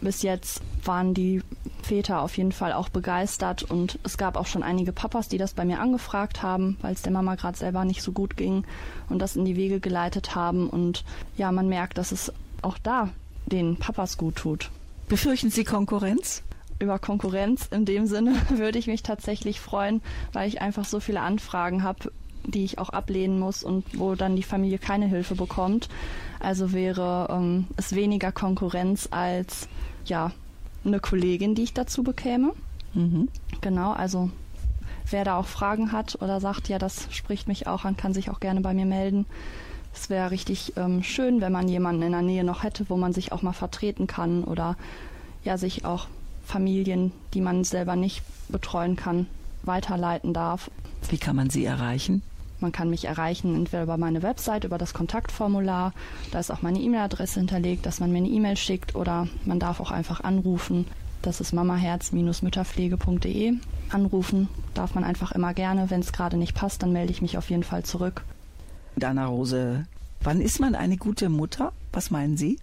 Bis 0.00 0.22
jetzt 0.22 0.60
waren 0.84 1.14
die 1.14 1.42
Väter 1.82 2.20
auf 2.20 2.36
jeden 2.36 2.52
Fall 2.52 2.74
auch 2.74 2.90
begeistert 2.90 3.62
und 3.62 3.98
es 4.02 4.18
gab 4.18 4.36
auch 4.36 4.46
schon 4.46 4.62
einige 4.62 4.92
Papas, 4.92 5.28
die 5.28 5.38
das 5.38 5.54
bei 5.54 5.64
mir 5.64 5.80
angefragt 5.80 6.42
haben, 6.42 6.76
weil 6.82 6.92
es 6.92 7.00
der 7.00 7.12
Mama 7.12 7.34
gerade 7.36 7.56
selber 7.56 7.84
nicht 7.86 8.02
so 8.02 8.12
gut 8.12 8.36
ging 8.36 8.64
und 9.08 9.20
das 9.20 9.36
in 9.36 9.46
die 9.46 9.56
Wege 9.56 9.80
geleitet 9.80 10.34
haben. 10.34 10.68
Und 10.68 11.02
ja, 11.38 11.50
man 11.50 11.68
merkt, 11.68 11.96
dass 11.96 12.12
es 12.12 12.30
auch 12.62 12.78
da 12.78 13.10
den 13.46 13.76
Papas 13.76 14.18
gut 14.18 14.36
tut. 14.36 14.70
Befürchten 15.08 15.50
Sie 15.50 15.64
Konkurrenz? 15.64 16.42
Über 16.78 16.98
Konkurrenz 16.98 17.68
in 17.70 17.84
dem 17.84 18.06
Sinne 18.06 18.34
würde 18.50 18.78
ich 18.78 18.86
mich 18.86 19.02
tatsächlich 19.02 19.60
freuen, 19.60 20.02
weil 20.32 20.48
ich 20.48 20.60
einfach 20.60 20.84
so 20.84 21.00
viele 21.00 21.20
Anfragen 21.20 21.82
habe, 21.82 22.12
die 22.44 22.64
ich 22.64 22.78
auch 22.78 22.90
ablehnen 22.90 23.38
muss 23.38 23.62
und 23.62 23.98
wo 23.98 24.14
dann 24.14 24.36
die 24.36 24.42
Familie 24.42 24.78
keine 24.78 25.06
Hilfe 25.06 25.34
bekommt. 25.34 25.88
Also 26.40 26.72
wäre 26.72 27.28
ähm, 27.30 27.66
es 27.76 27.94
weniger 27.94 28.32
Konkurrenz 28.32 29.08
als 29.10 29.68
ja 30.04 30.32
eine 30.84 31.00
Kollegin, 31.00 31.54
die 31.54 31.62
ich 31.62 31.74
dazu 31.74 32.02
bekäme. 32.02 32.52
Mhm. 32.94 33.28
Genau, 33.60 33.92
also 33.92 34.30
wer 35.10 35.24
da 35.24 35.36
auch 35.36 35.46
Fragen 35.46 35.92
hat 35.92 36.20
oder 36.20 36.40
sagt, 36.40 36.68
ja, 36.68 36.78
das 36.78 37.08
spricht 37.10 37.48
mich 37.48 37.66
auch 37.66 37.84
an, 37.84 37.96
kann 37.96 38.14
sich 38.14 38.30
auch 38.30 38.40
gerne 38.40 38.60
bei 38.60 38.74
mir 38.74 38.86
melden. 38.86 39.26
Es 39.96 40.10
wäre 40.10 40.30
richtig 40.30 40.74
ähm, 40.76 41.02
schön, 41.02 41.40
wenn 41.40 41.52
man 41.52 41.68
jemanden 41.68 42.02
in 42.02 42.12
der 42.12 42.20
Nähe 42.20 42.44
noch 42.44 42.62
hätte, 42.62 42.84
wo 42.90 42.98
man 42.98 43.14
sich 43.14 43.32
auch 43.32 43.40
mal 43.40 43.54
vertreten 43.54 44.06
kann 44.06 44.44
oder 44.44 44.76
ja, 45.42 45.56
sich 45.56 45.86
auch 45.86 46.06
Familien, 46.44 47.12
die 47.32 47.40
man 47.40 47.64
selber 47.64 47.96
nicht 47.96 48.22
betreuen 48.48 48.96
kann, 48.96 49.26
weiterleiten 49.62 50.34
darf. 50.34 50.70
Wie 51.08 51.18
kann 51.18 51.34
man 51.34 51.50
Sie 51.50 51.64
erreichen? 51.64 52.22
Man 52.60 52.72
kann 52.72 52.90
mich 52.90 53.06
erreichen 53.06 53.54
entweder 53.54 53.82
über 53.82 53.96
meine 53.96 54.22
Website, 54.22 54.64
über 54.64 54.78
das 54.78 54.92
Kontaktformular. 54.92 55.94
Da 56.30 56.40
ist 56.40 56.50
auch 56.50 56.62
meine 56.62 56.78
E-Mail-Adresse 56.78 57.40
hinterlegt, 57.40 57.86
dass 57.86 57.98
man 57.98 58.12
mir 58.12 58.18
eine 58.18 58.28
E-Mail 58.28 58.56
schickt 58.56 58.94
oder 58.94 59.28
man 59.44 59.58
darf 59.58 59.80
auch 59.80 59.90
einfach 59.90 60.20
anrufen. 60.20 60.86
Das 61.22 61.40
ist 61.40 61.54
mamaherz-mütterpflege.de. 61.54 63.54
Anrufen 63.90 64.48
darf 64.74 64.94
man 64.94 65.04
einfach 65.04 65.32
immer 65.32 65.54
gerne. 65.54 65.90
Wenn 65.90 66.00
es 66.00 66.12
gerade 66.12 66.36
nicht 66.36 66.54
passt, 66.54 66.82
dann 66.82 66.92
melde 66.92 67.12
ich 67.12 67.22
mich 67.22 67.38
auf 67.38 67.48
jeden 67.50 67.64
Fall 67.64 67.82
zurück. 67.82 68.22
Dana 68.96 69.26
Rose, 69.26 69.86
wann 70.22 70.40
ist 70.40 70.58
man 70.58 70.74
eine 70.74 70.96
gute 70.96 71.28
Mutter? 71.28 71.72
Was 71.92 72.10
meinen 72.10 72.36
Sie? 72.36 72.58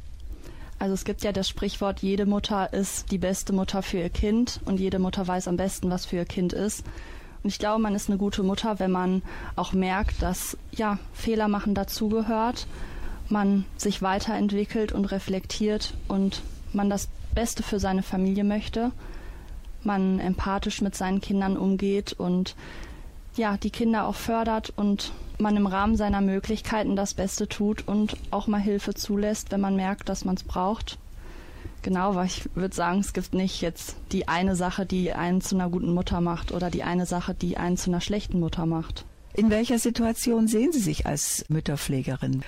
Also 0.80 0.96
es 0.96 1.06
gibt 1.06 1.22
ja 1.24 1.32
das 1.32 1.48
Sprichwort, 1.48 2.02
jede 2.02 2.26
Mutter 2.26 2.74
ist 2.74 3.12
die 3.12 3.20
beste 3.20 3.54
Mutter 3.54 3.84
für 3.84 4.00
ihr 4.00 4.10
Kind 4.10 4.60
und 4.66 4.80
jede 4.80 5.00
Mutter 5.00 5.28
weiß 5.28 5.48
am 5.48 5.58
besten, 5.58 5.90
was 5.92 6.06
für 6.06 6.18
ihr 6.18 6.26
Kind 6.26 6.52
ist. 6.52 6.84
Und 7.44 7.50
ich 7.50 7.60
glaube, 7.60 7.82
man 7.82 7.94
ist 7.94 8.10
eine 8.10 8.18
gute 8.18 8.42
Mutter, 8.42 8.80
wenn 8.80 8.92
man 8.92 9.22
auch 9.56 9.74
merkt, 9.74 10.22
dass 10.22 10.58
ja, 10.72 10.98
Fehler 11.14 11.48
machen 11.48 11.76
dazugehört, 11.76 12.68
man 13.30 13.66
sich 13.78 14.02
weiterentwickelt 14.02 14.92
und 14.92 15.06
reflektiert 15.06 15.94
und 16.08 16.42
man 16.74 16.90
das 16.90 17.10
Beste 17.36 17.62
für 17.62 17.80
seine 17.80 18.04
Familie 18.04 18.44
möchte, 18.44 18.92
man 19.84 20.20
empathisch 20.20 20.82
mit 20.82 20.96
seinen 20.96 21.22
Kindern 21.22 21.58
umgeht 21.58 22.14
und 22.14 22.56
ja, 23.36 23.58
die 23.58 23.72
Kinder 23.72 24.08
auch 24.08 24.16
fördert 24.16 24.74
und 24.76 25.12
man 25.40 25.58
im 25.58 25.68
Rahmen 25.68 25.96
seiner 25.96 26.22
Möglichkeiten 26.22 26.96
das 26.96 27.14
Beste 27.14 27.48
tut 27.48 27.88
und 27.88 28.16
auch 28.32 28.48
mal 28.48 28.62
Hilfe 28.62 28.94
zulässt, 28.94 29.52
wenn 29.52 29.62
man 29.62 29.76
merkt, 29.76 30.10
dass 30.10 30.26
man 30.26 30.36
es 30.36 30.44
braucht. 30.44 30.98
Genau, 31.82 32.16
weil 32.16 32.28
ich 32.28 32.44
würde 32.56 32.74
sagen, 32.74 33.00
es 33.00 33.14
gibt 33.14 33.34
nicht 33.34 33.62
jetzt 33.62 33.98
die 34.12 34.28
eine 34.28 34.56
Sache, 34.56 34.86
die 34.86 35.12
einen 35.12 35.42
zu 35.42 35.56
einer 35.56 35.70
guten 35.70 35.94
Mutter 35.94 36.22
macht 36.22 36.52
oder 36.52 36.70
die 36.70 36.84
eine 36.84 37.06
Sache, 37.06 37.34
die 37.34 37.58
einen 37.58 37.78
zu 37.78 37.90
einer 37.90 38.00
schlechten 38.00 38.40
Mutter 38.40 38.66
macht. 38.66 39.06
In 39.34 39.50
welcher 39.50 39.80
Situation 39.80 40.48
sehen 40.48 40.72
Sie 40.72 40.80
sich 40.80 41.06
als 41.06 41.46
Mütterpflegerin? 41.50 42.44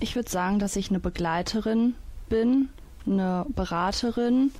Ich 0.00 0.16
würde 0.16 0.28
sagen, 0.28 0.58
dass 0.58 0.74
ich 0.74 0.90
eine 0.90 0.98
Begleiterin 0.98 1.94
bin, 2.28 2.70
eine 3.06 3.46
Beraterin. 3.50 4.50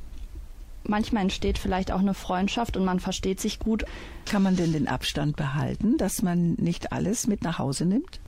Manchmal 0.89 1.23
entsteht 1.23 1.59
vielleicht 1.59 1.91
auch 1.91 2.01
eine 2.01 2.15
Freundschaft 2.15 2.77
und 2.77 2.85
man 2.85 3.01
versteht 3.01 3.41
sich 3.41 3.59
gut. 3.59 3.85
Kann 4.25 4.43
man 4.43 4.57
denn 4.57 4.73
den 4.73 4.89
Abstand 4.89 5.37
behalten, 5.37 5.97
dass 5.99 6.23
man 6.23 6.55
nicht 6.55 6.93
alles 6.93 7.27
mit 7.27 7.43
nach 7.43 7.59
Hause 7.59 7.87
nimmt? 7.87 8.21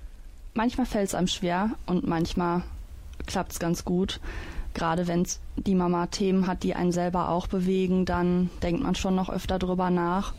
Manchmal 0.54 0.86
fällt 0.86 1.08
es 1.08 1.14
einem 1.14 1.28
schwer 1.28 1.70
und 1.86 2.06
manchmal 2.06 2.62
klappt 3.26 3.52
es 3.52 3.58
ganz 3.58 3.84
gut. 3.84 4.20
Gerade 4.74 5.06
wenn 5.06 5.26
die 5.56 5.74
Mama 5.74 6.06
Themen 6.06 6.46
hat, 6.46 6.62
die 6.62 6.74
einen 6.74 6.92
selber 6.92 7.28
auch 7.30 7.46
bewegen, 7.46 8.04
dann 8.04 8.50
denkt 8.62 8.82
man 8.82 8.94
schon 8.94 9.14
noch 9.14 9.30
öfter 9.30 9.58
drüber 9.58 9.90
nach. 9.90 10.34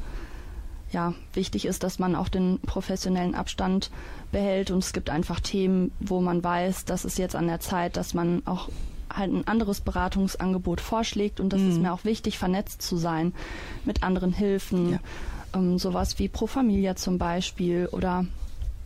Ja, 0.91 1.13
wichtig 1.33 1.65
ist, 1.65 1.83
dass 1.83 1.99
man 1.99 2.15
auch 2.15 2.29
den 2.29 2.59
professionellen 2.59 3.35
Abstand 3.35 3.91
behält 4.31 4.71
und 4.71 4.79
es 4.79 4.91
gibt 4.91 5.09
einfach 5.09 5.39
Themen, 5.39 5.91
wo 5.99 6.19
man 6.19 6.43
weiß, 6.43 6.85
das 6.85 7.05
ist 7.05 7.19
jetzt 7.19 7.35
an 7.35 7.47
der 7.47 7.59
Zeit, 7.59 7.95
dass 7.95 8.13
man 8.13 8.41
auch 8.45 8.69
halt 9.13 9.31
ein 9.33 9.47
anderes 9.47 9.81
Beratungsangebot 9.81 10.81
vorschlägt 10.81 11.39
und 11.39 11.51
das 11.53 11.61
Mhm. 11.61 11.69
ist 11.69 11.81
mir 11.81 11.93
auch 11.93 12.03
wichtig, 12.03 12.37
vernetzt 12.37 12.81
zu 12.81 12.97
sein 12.97 13.33
mit 13.85 14.03
anderen 14.03 14.33
Hilfen, 14.33 14.91
Ja. 14.93 14.99
ähm, 15.53 15.79
sowas 15.79 16.19
wie 16.19 16.27
Pro 16.27 16.47
Familia 16.47 16.95
zum 16.95 17.17
Beispiel 17.17 17.87
oder 17.91 18.25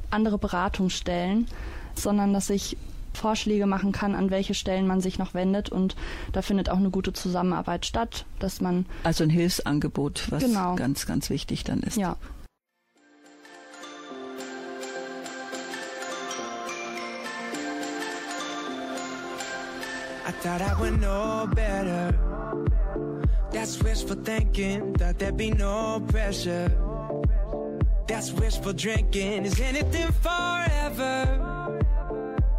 andere 0.10 0.38
Beratungsstellen, 0.38 1.48
sondern 1.96 2.34
dass 2.34 2.50
ich 2.50 2.78
Vorschläge 3.14 3.68
machen 3.68 3.92
kann, 3.92 4.16
an 4.16 4.32
welche 4.32 4.56
Stellen 4.56 4.88
man 4.88 5.00
sich 5.00 5.20
noch 5.20 5.36
wendet 5.36 5.70
und 5.70 5.96
da 6.32 6.42
findet 6.42 6.70
auch 6.70 6.78
eine 6.78 6.90
gute 6.90 7.14
Zusammenarbeit 7.14 7.86
statt, 7.86 8.26
dass 8.40 8.60
man 8.60 8.88
Also 9.04 9.24
ein 9.24 9.30
Hilfsangebot, 9.30 10.32
was 10.32 10.44
Genau. 10.44 10.76
ganz, 10.76 11.06
ganz 11.06 11.30
wichtig 11.30 11.64
dann 11.64 11.82
ist. 11.82 11.98
ja 11.98 12.16
I 20.26 20.32
thought 20.32 20.62
I 20.62 20.80
would 20.80 21.02
know 21.02 21.50
better. 21.54 22.18
That's 23.52 23.84
wishful 23.84 24.16
thinking, 24.24 24.94
thought 24.96 25.20
there'd 25.20 25.36
be 25.36 25.52
no 25.52 26.02
pressure. 26.08 26.72
That's 28.08 28.32
wishful 28.32 28.74
drinking. 28.74 29.46
Is 29.46 29.60
anything 29.60 30.12
forever? 30.12 31.84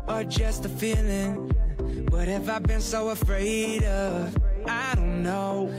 Or 0.07 0.24
just 0.24 0.66
a 0.66 0.68
feeling? 0.68 1.50
What 2.11 2.29
have 2.29 2.48
I 2.50 2.59
been 2.59 2.81
so 2.81 3.09
afraid 3.09 3.83
of? 3.85 4.37
I 4.66 4.94
don't 4.94 5.22
know. 5.22 5.70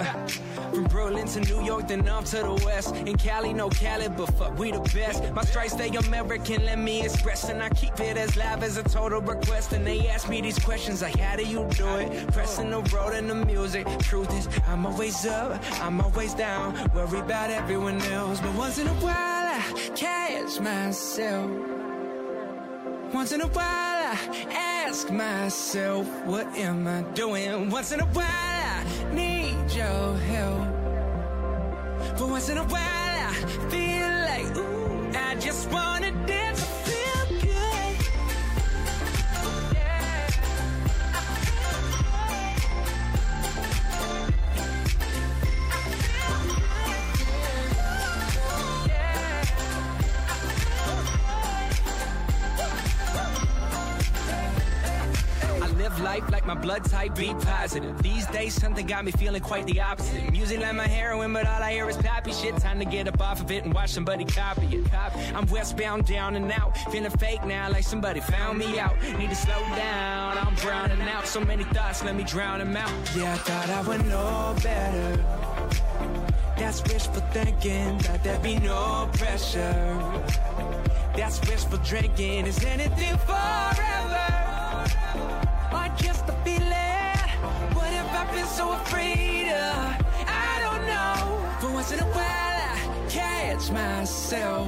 From 0.73 0.85
Berlin 0.85 1.27
to 1.27 1.39
New 1.41 1.63
York, 1.63 1.87
then 1.87 2.07
off 2.09 2.25
to 2.25 2.37
the 2.37 2.61
west. 2.65 2.95
In 2.95 3.17
Cali, 3.17 3.53
no 3.53 3.69
Cali, 3.69 4.09
but 4.09 4.27
fuck, 4.35 4.57
we 4.57 4.71
the 4.71 4.79
best. 4.93 5.31
My 5.33 5.43
stripes 5.43 5.73
stay 5.73 5.89
American, 5.89 6.65
let 6.65 6.79
me 6.79 7.03
express. 7.03 7.49
And 7.49 7.61
I 7.61 7.69
keep 7.69 7.99
it 7.99 8.17
as 8.17 8.35
live 8.35 8.63
as 8.63 8.77
a 8.77 8.83
total 8.83 9.21
request. 9.21 9.73
And 9.73 9.85
they 9.85 10.07
ask 10.07 10.29
me 10.29 10.41
these 10.41 10.59
questions 10.59 11.01
like, 11.01 11.17
how 11.17 11.35
do 11.35 11.43
you 11.45 11.67
do 11.71 11.87
it? 11.95 12.31
Pressing 12.33 12.71
the 12.71 12.81
road 12.93 13.13
and 13.13 13.29
the 13.29 13.35
music. 13.35 13.87
Truth 13.99 14.31
is, 14.37 14.49
I'm 14.67 14.85
always 14.85 15.25
up, 15.25 15.61
I'm 15.81 16.01
always 16.01 16.33
down. 16.33 16.73
Worry 16.93 17.19
about 17.19 17.49
everyone 17.49 18.01
else. 18.03 18.39
But 18.41 18.53
once 18.55 18.77
in 18.77 18.87
a 18.87 18.93
while, 18.95 19.15
I 19.15 19.61
catch 19.95 20.59
myself. 20.59 21.49
Once 23.13 23.31
in 23.31 23.41
a 23.41 23.47
while, 23.47 23.63
I 23.63 24.17
ask 24.51 25.09
myself, 25.09 26.07
what 26.25 26.47
am 26.57 26.87
I 26.87 27.01
doing? 27.13 27.69
Once 27.69 27.91
in 27.91 28.01
a 28.01 28.05
while, 28.05 28.54
need 29.11 29.71
your 29.71 30.17
help. 30.31 30.61
But 32.17 32.29
once 32.29 32.49
in 32.49 32.57
a 32.57 32.63
while, 32.63 32.81
I 32.81 33.33
feel 33.69 33.94
life 56.15 56.31
like 56.31 56.45
my 56.45 56.53
blood 56.53 56.83
type 56.85 57.15
B 57.15 57.33
positive. 57.41 58.01
These 58.01 58.25
days, 58.27 58.53
something 58.53 58.85
got 58.85 59.03
me 59.03 59.11
feeling 59.11 59.41
quite 59.41 59.65
the 59.67 59.81
opposite. 59.81 60.31
Music 60.31 60.59
like 60.59 60.75
my 60.75 60.87
heroin, 60.87 61.33
but 61.33 61.45
all 61.45 61.61
I 61.61 61.73
hear 61.73 61.89
is 61.89 61.97
poppy 61.97 62.31
shit. 62.31 62.55
Time 62.57 62.79
to 62.79 62.85
get 62.85 63.07
up 63.07 63.19
off 63.21 63.41
of 63.41 63.51
it 63.51 63.65
and 63.65 63.73
watch 63.73 63.89
somebody 63.89 64.23
copy 64.23 64.67
it. 64.77 64.85
I'm 65.33 65.45
westbound, 65.47 66.05
down 66.05 66.35
and 66.35 66.49
out. 66.51 66.77
Feeling 66.91 67.11
fake 67.11 67.43
now, 67.45 67.69
like 67.69 67.83
somebody 67.83 68.21
found 68.21 68.57
me 68.59 68.79
out. 68.79 68.95
Need 69.19 69.29
to 69.29 69.35
slow 69.35 69.59
down, 69.75 70.37
I'm 70.37 70.55
drowning 70.55 71.01
out. 71.01 71.27
So 71.27 71.41
many 71.41 71.65
thoughts, 71.65 72.03
let 72.03 72.15
me 72.15 72.23
drown 72.23 72.59
them 72.59 72.75
out. 72.77 72.91
Yeah, 73.15 73.33
I 73.33 73.37
thought 73.37 73.69
I 73.69 73.81
would 73.87 74.05
know 74.05 74.55
better. 74.63 75.25
That's 76.57 76.81
wishful 76.83 77.21
thinking, 77.33 77.97
that 77.99 78.23
there'd 78.23 78.41
be 78.41 78.57
no 78.59 79.09
pressure. 79.13 79.99
That's 81.17 81.39
wishful 81.47 81.79
drinking. 81.79 82.47
Is 82.47 82.63
anything 82.63 83.17
forever? 83.17 84.44
Just 85.97 86.27
a 86.27 86.33
feeling? 86.43 87.29
What 87.73 87.87
have 87.87 88.29
I 88.29 88.33
been 88.33 88.45
so 88.47 88.71
afraid 88.73 89.47
of? 89.49 90.05
I 90.27 90.59
don't 90.63 90.85
know. 90.87 91.57
But 91.61 91.71
once 91.71 91.91
in 91.91 91.99
a 91.99 92.05
while, 92.05 92.25
I 92.25 93.05
catch 93.09 93.71
myself. 93.71 94.67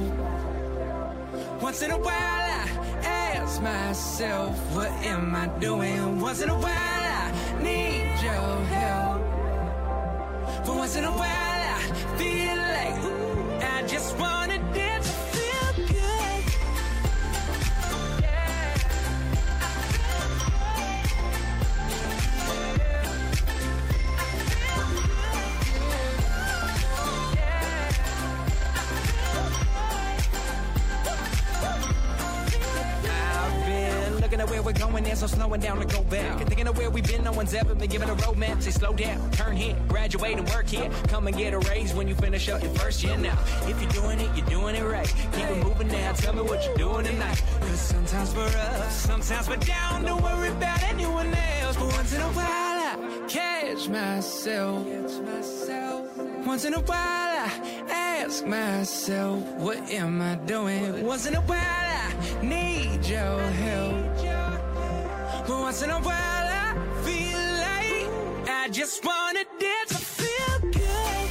Once 1.60 1.82
in 1.82 1.90
a 1.90 1.98
while, 1.98 2.12
I 2.12 3.32
ask 3.36 3.60
myself, 3.60 4.56
what 4.74 4.90
am 5.04 5.34
I 5.34 5.48
doing? 5.58 6.20
Once 6.20 6.40
in 6.40 6.48
a 6.48 6.54
while, 6.54 6.72
I 6.72 7.32
need 7.62 8.06
your 8.22 8.64
help. 8.76 9.20
But 10.64 10.76
once 10.76 10.96
in 10.96 11.04
a 11.04 11.10
while, 11.10 11.62
I 11.76 11.80
feel 12.16 12.56
like, 12.56 13.04
ooh, 13.04 13.76
I 13.76 13.82
just 13.86 14.16
wanna 14.18 14.57
there's 35.20 35.32
no 35.32 35.38
slowing 35.38 35.60
down 35.60 35.78
to 35.78 35.84
go 35.84 36.02
back. 36.04 36.40
And 36.40 36.48
thinking 36.48 36.68
of 36.68 36.76
where 36.78 36.90
we've 36.90 37.06
been, 37.06 37.24
no 37.24 37.32
one's 37.32 37.54
ever 37.54 37.74
been 37.74 37.90
given 37.90 38.08
a 38.08 38.14
roadmap. 38.16 38.62
Say 38.62 38.70
slow 38.70 38.92
down, 38.92 39.30
turn 39.32 39.56
here, 39.56 39.76
graduate 39.88 40.38
and 40.38 40.48
work 40.50 40.66
here. 40.66 40.90
Come 41.08 41.26
and 41.26 41.36
get 41.36 41.54
a 41.54 41.58
raise 41.60 41.92
when 41.94 42.06
you 42.08 42.14
finish 42.14 42.48
up 42.48 42.62
your 42.62 42.72
first 42.74 43.02
year 43.02 43.16
now. 43.16 43.38
If 43.62 43.80
you're 43.80 43.90
doing 43.90 44.20
it, 44.20 44.36
you're 44.36 44.46
doing 44.46 44.76
it 44.76 44.82
right. 44.84 45.12
Keep 45.32 45.44
it 45.44 45.64
moving 45.64 45.88
now, 45.88 46.12
tell 46.12 46.34
me 46.34 46.42
what 46.42 46.64
you're 46.64 46.76
doing 46.76 47.04
tonight. 47.04 47.42
Cause 47.60 47.80
sometimes 47.80 48.34
we're 48.34 48.46
up, 48.46 48.90
sometimes 48.90 49.48
we're 49.48 49.56
down. 49.56 50.04
Don't 50.04 50.22
worry 50.22 50.50
about 50.50 50.82
anyone 50.84 51.34
else. 51.34 51.76
But 51.76 51.92
once 51.92 52.14
in 52.14 52.20
a 52.20 52.32
while, 52.32 52.46
I 52.46 53.24
catch 53.28 53.88
myself. 53.88 54.86
Once 56.46 56.64
in 56.64 56.74
a 56.74 56.80
while, 56.80 56.96
I 56.96 57.50
ask 57.90 58.46
myself, 58.46 59.42
what 59.56 59.78
am 59.90 60.22
I 60.22 60.36
doing? 60.36 61.04
Once 61.04 61.26
in 61.26 61.34
a 61.34 61.40
while, 61.40 61.58
I 61.58 62.12
need 62.42 63.04
your 63.04 63.40
help. 63.40 64.17
Once 65.68 65.82
in 65.82 65.90
a 65.90 66.00
while, 66.00 66.14
I 66.16 66.74
feel 67.04 67.38
like 67.66 68.08
I 68.48 68.68
just 68.70 69.04
wanna 69.04 69.44
dance, 69.60 69.92
I 69.92 69.98
feel 70.18 70.60
good. 70.72 71.28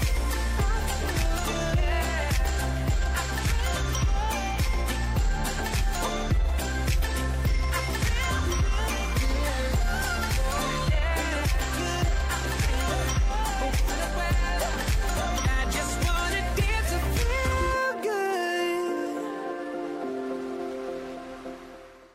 I 15.50 15.66
just 15.72 15.96
wanna 16.06 16.42
dance, 16.56 16.92
I 16.94 17.00
feel 17.18 17.92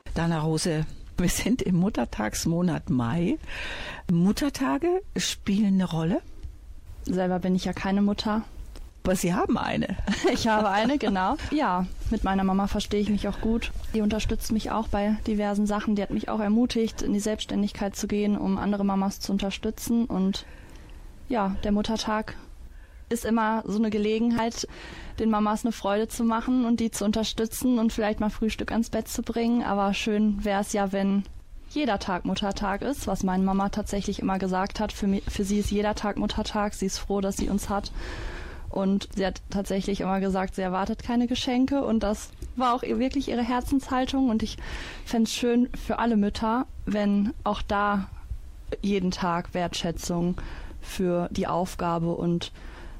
good. 0.04 0.14
Dana 0.14 0.38
Rose, 0.38 1.01
wir 1.18 1.28
sind 1.28 1.62
im 1.62 1.76
Muttertagsmonat 1.76 2.90
Mai. 2.90 3.38
Muttertage 4.10 5.02
spielen 5.16 5.74
eine 5.74 5.84
Rolle, 5.90 6.22
selber 7.04 7.38
bin 7.38 7.54
ich 7.54 7.64
ja 7.64 7.72
keine 7.72 8.02
Mutter. 8.02 8.42
aber 9.04 9.16
Sie 9.16 9.34
haben 9.34 9.58
eine. 9.58 9.96
Ich 10.32 10.46
habe 10.48 10.68
eine, 10.70 10.98
genau. 10.98 11.36
Ja, 11.50 11.86
mit 12.10 12.24
meiner 12.24 12.44
Mama 12.44 12.66
verstehe 12.66 13.00
ich 13.00 13.10
mich 13.10 13.28
auch 13.28 13.40
gut. 13.40 13.72
Die 13.94 14.00
unterstützt 14.00 14.52
mich 14.52 14.70
auch 14.70 14.88
bei 14.88 15.16
diversen 15.26 15.66
Sachen. 15.66 15.96
Die 15.96 16.02
hat 16.02 16.10
mich 16.10 16.28
auch 16.28 16.40
ermutigt, 16.40 17.02
in 17.02 17.12
die 17.12 17.20
Selbstständigkeit 17.20 17.96
zu 17.96 18.06
gehen, 18.06 18.36
um 18.36 18.58
andere 18.58 18.84
Mamas 18.84 19.20
zu 19.20 19.32
unterstützen. 19.32 20.04
Und 20.06 20.46
ja, 21.28 21.56
der 21.64 21.72
Muttertag 21.72 22.36
ist 23.12 23.24
immer 23.24 23.62
so 23.66 23.78
eine 23.78 23.90
Gelegenheit, 23.90 24.66
den 25.18 25.30
Mamas 25.30 25.64
eine 25.64 25.72
Freude 25.72 26.08
zu 26.08 26.24
machen 26.24 26.64
und 26.64 26.80
die 26.80 26.90
zu 26.90 27.04
unterstützen 27.04 27.78
und 27.78 27.92
vielleicht 27.92 28.20
mal 28.20 28.30
Frühstück 28.30 28.72
ans 28.72 28.90
Bett 28.90 29.08
zu 29.08 29.22
bringen. 29.22 29.62
Aber 29.62 29.94
schön 29.94 30.44
wäre 30.44 30.62
es 30.62 30.72
ja, 30.72 30.92
wenn 30.92 31.24
jeder 31.70 31.98
Tag 31.98 32.24
Muttertag 32.24 32.82
ist, 32.82 33.06
was 33.06 33.22
meine 33.22 33.42
Mama 33.42 33.68
tatsächlich 33.68 34.18
immer 34.18 34.38
gesagt 34.38 34.80
hat. 34.80 34.92
Für, 34.92 35.06
mich, 35.06 35.22
für 35.28 35.44
sie 35.44 35.58
ist 35.58 35.70
jeder 35.70 35.94
Tag 35.94 36.16
Muttertag. 36.16 36.74
Sie 36.74 36.86
ist 36.86 36.98
froh, 36.98 37.20
dass 37.20 37.36
sie 37.36 37.48
uns 37.48 37.68
hat. 37.68 37.92
Und 38.68 39.08
sie 39.14 39.26
hat 39.26 39.42
tatsächlich 39.50 40.00
immer 40.00 40.20
gesagt, 40.20 40.54
sie 40.54 40.62
erwartet 40.62 41.02
keine 41.02 41.26
Geschenke. 41.26 41.84
Und 41.84 42.02
das 42.02 42.30
war 42.56 42.74
auch 42.74 42.82
wirklich 42.82 43.28
ihre 43.28 43.42
Herzenshaltung. 43.42 44.30
Und 44.30 44.42
ich 44.42 44.56
fände 45.04 45.28
es 45.28 45.34
schön 45.34 45.68
für 45.86 45.98
alle 45.98 46.16
Mütter, 46.16 46.66
wenn 46.86 47.32
auch 47.44 47.62
da 47.62 48.08
jeden 48.80 49.10
Tag 49.10 49.54
Wertschätzung 49.54 50.36
für 50.80 51.28
die 51.30 51.46
Aufgabe 51.46 52.12
und 52.12 52.52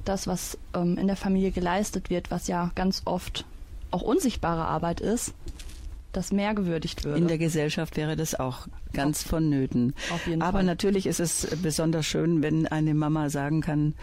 das, 0.05 0.27
was 0.27 0.59
ähm, 0.75 0.99
in 0.99 1.07
der 1.07 1.17
Familie 1.17 1.51
geleistet 1.51 2.11
wird, 2.11 2.31
was 2.31 2.47
ja 2.49 2.71
ganz 2.75 3.03
oft 3.05 3.45
auch 3.91 4.03
unsichtbare 4.03 4.65
Arbeit 4.65 5.01
ist, 5.01 5.35
das 6.13 6.31
mehr 6.31 6.55
gewürdigt 6.55 7.05
würde. 7.05 7.19
In 7.19 7.29
der 7.29 7.39
Gesellschaft 7.39 7.97
wäre 7.97 8.17
das 8.17 8.35
auch 8.35 8.69
ganz 8.93 9.23
vonnöten. 9.23 9.95
Auf 10.13 10.27
jeden 10.27 10.43
Aber 10.43 10.59
Fall. 10.59 10.65
natürlich 10.65 11.07
ist 11.07 11.21
es 11.21 11.49
besonders 11.63 12.07
schön, 12.07 12.43
wenn 12.43 12.67
eine 12.67 12.95
Mama 12.95 13.31
sagen 13.31 13.63
kann, 13.63 13.95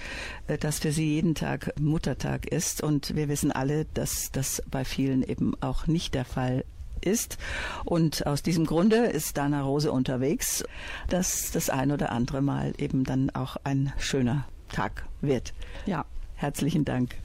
äh, 0.48 0.58
dass 0.58 0.80
für 0.80 0.92
sie 0.92 1.16
jeden 1.16 1.36
Tag 1.36 1.74
Muttertag 1.80 2.48
ist. 2.48 2.82
Und 2.82 3.16
wir 3.16 3.30
wissen 3.30 3.52
alle, 3.52 3.86
dass 3.94 4.32
das 4.32 4.64
bei 4.70 4.84
vielen 4.86 5.24
eben 5.24 5.54
auch 5.62 5.88
nicht 5.88 6.16
der 6.16 6.26
Fall 6.26 6.66
ist. 7.02 7.38
Und 7.86 8.26
aus 8.26 8.44
diesem 8.44 8.66
Grunde 8.66 9.06
ist 9.06 9.38
Dana 9.38 9.62
Rose 9.62 9.92
unterwegs, 9.92 10.64
dass 11.10 11.52
das 11.52 11.70
ein 11.70 11.92
oder 11.92 12.12
andere 12.12 12.42
Mal 12.42 12.74
eben 12.78 13.04
dann 13.04 13.30
auch 13.30 13.58
ein 13.64 13.94
schöner 13.98 14.46
Tag 14.70 15.04
wird. 15.22 15.54
Ja. 15.86 16.06
Herzlichen 16.36 16.86
Dank. 16.86 17.16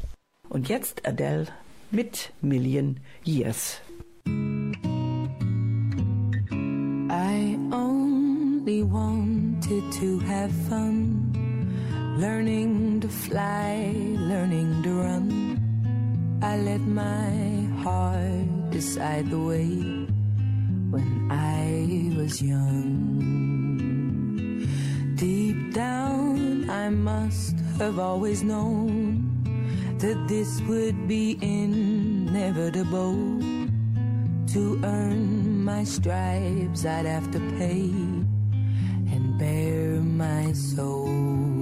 Und 0.48 0.68
jetzt 0.68 1.06
Adele 1.06 1.46
mit 1.92 2.32
Million 2.40 2.98
Years. 3.24 3.80
I 7.10 7.56
only 7.72 8.82
wanted 8.82 9.92
to 10.00 10.18
have 10.26 10.50
fun, 10.68 11.32
learning 12.18 13.00
to 13.00 13.08
fly, 13.08 13.92
learning 14.18 14.82
to 14.82 14.90
run. 14.90 16.40
I 16.42 16.56
let 16.56 16.80
my 16.80 17.68
heart 17.84 18.70
decide 18.70 19.30
the 19.30 19.38
way 19.38 19.68
when 20.90 21.28
I 21.30 22.12
was 22.16 22.42
young. 22.42 23.63
Deep 25.24 25.72
down, 25.72 26.68
I 26.68 26.90
must 26.90 27.56
have 27.78 27.98
always 27.98 28.42
known 28.42 29.24
that 29.96 30.28
this 30.28 30.60
would 30.68 31.08
be 31.08 31.38
inevitable. 31.40 33.14
To 34.52 34.78
earn 34.84 35.64
my 35.64 35.82
stripes, 35.82 36.84
I'd 36.84 37.06
have 37.06 37.30
to 37.30 37.40
pay 37.56 37.88
and 39.14 39.38
bare 39.38 40.02
my 40.02 40.52
soul. 40.52 41.53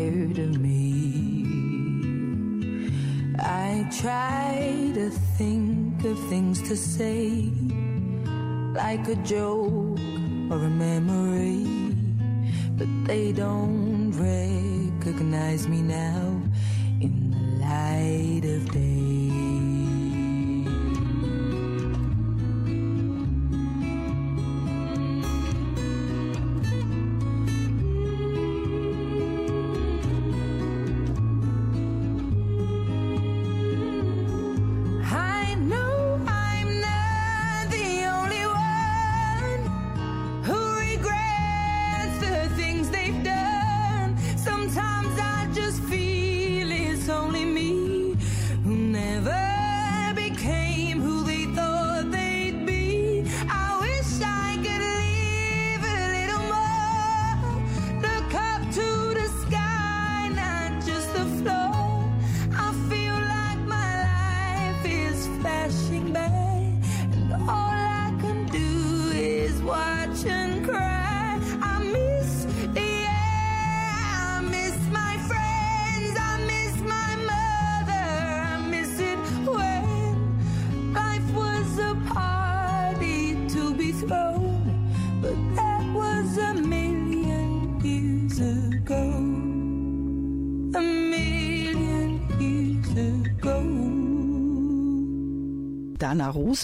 Scared 0.00 0.38
of 0.38 0.58
me. 0.60 0.78
I 3.38 3.86
try 4.00 4.90
to 4.94 5.10
think 5.10 6.04
of 6.04 6.18
things 6.30 6.62
to 6.68 6.76
say, 6.76 7.50
like 8.72 9.06
a 9.08 9.16
joke 9.16 9.98
or 10.50 10.56
a 10.56 10.70
memory 10.70 11.66
but 12.78 12.88
they 13.04 13.30
don't 13.32 14.10
recognize 14.12 15.68
me 15.68 15.82
now 15.82 16.40
in 17.00 17.30
the 17.30 17.64
light 17.66 18.44
of 18.56 18.72
day. 18.72 18.89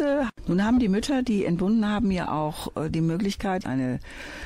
Rose 0.00 0.28
Nun 0.46 0.64
haben 0.64 0.78
die 0.78 0.88
Mütter, 0.88 1.22
die 1.22 1.44
entbunden 1.44 1.88
haben, 1.88 2.10
ja 2.10 2.30
auch 2.30 2.76
äh, 2.76 2.90
die 2.90 3.00
Möglichkeit, 3.00 3.66
eine 3.66 3.98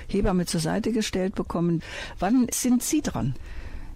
Hebamme 0.09 0.47
zur 0.47 0.61
Seite 0.61 0.93
gestellt 0.93 1.35
bekommen. 1.35 1.83
Wann 2.19 2.47
sind 2.53 2.83
Sie 2.83 3.03
dran? 3.03 3.35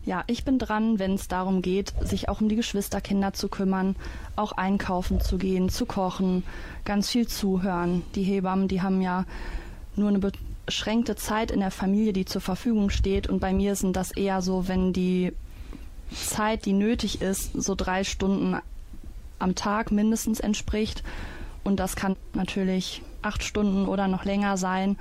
Ja, 0.04 0.22
ich 0.26 0.44
bin 0.44 0.58
dran, 0.58 0.98
wenn 0.98 1.14
es 1.14 1.28
darum 1.28 1.62
geht, 1.62 1.94
sich 2.02 2.28
auch 2.28 2.40
um 2.40 2.48
die 2.48 2.56
Geschwisterkinder 2.56 3.32
zu 3.32 3.48
kümmern, 3.48 3.96
auch 4.36 4.52
einkaufen 4.52 5.20
zu 5.20 5.38
gehen, 5.38 5.70
zu 5.70 5.86
kochen, 5.86 6.42
ganz 6.84 7.08
viel 7.08 7.26
zuhören. 7.26 8.02
Die 8.14 8.22
Hebammen, 8.22 8.68
die 8.68 8.82
haben 8.82 9.00
ja 9.00 9.24
nur 9.96 10.10
eine 10.10 10.20
beschränkte 10.66 11.16
Zeit 11.16 11.50
in 11.50 11.60
der 11.60 11.70
Familie, 11.70 12.12
die 12.12 12.26
zur 12.26 12.42
Verfügung 12.42 12.90
steht. 12.90 13.28
Und 13.28 13.40
bei 13.40 13.54
mir 13.54 13.76
sind 13.76 13.96
das 13.96 14.12
eher 14.12 14.42
so, 14.42 14.68
wenn 14.68 14.92
die 14.92 15.32
Zeit, 16.10 16.66
die 16.66 16.74
nötig 16.74 17.22
ist, 17.22 17.52
so 17.54 17.74
drei 17.74 18.04
Stunden 18.04 18.56
am 19.38 19.54
Tag 19.54 19.90
mindestens 19.90 20.38
entspricht. 20.38 21.02
Und 21.64 21.80
das 21.80 21.96
kann 21.96 22.16
natürlich 22.34 23.02
acht 23.22 23.42
Stunden 23.42 23.86
oder 23.86 24.06
noch 24.06 24.24
länger 24.24 24.56
sein. 24.56 24.96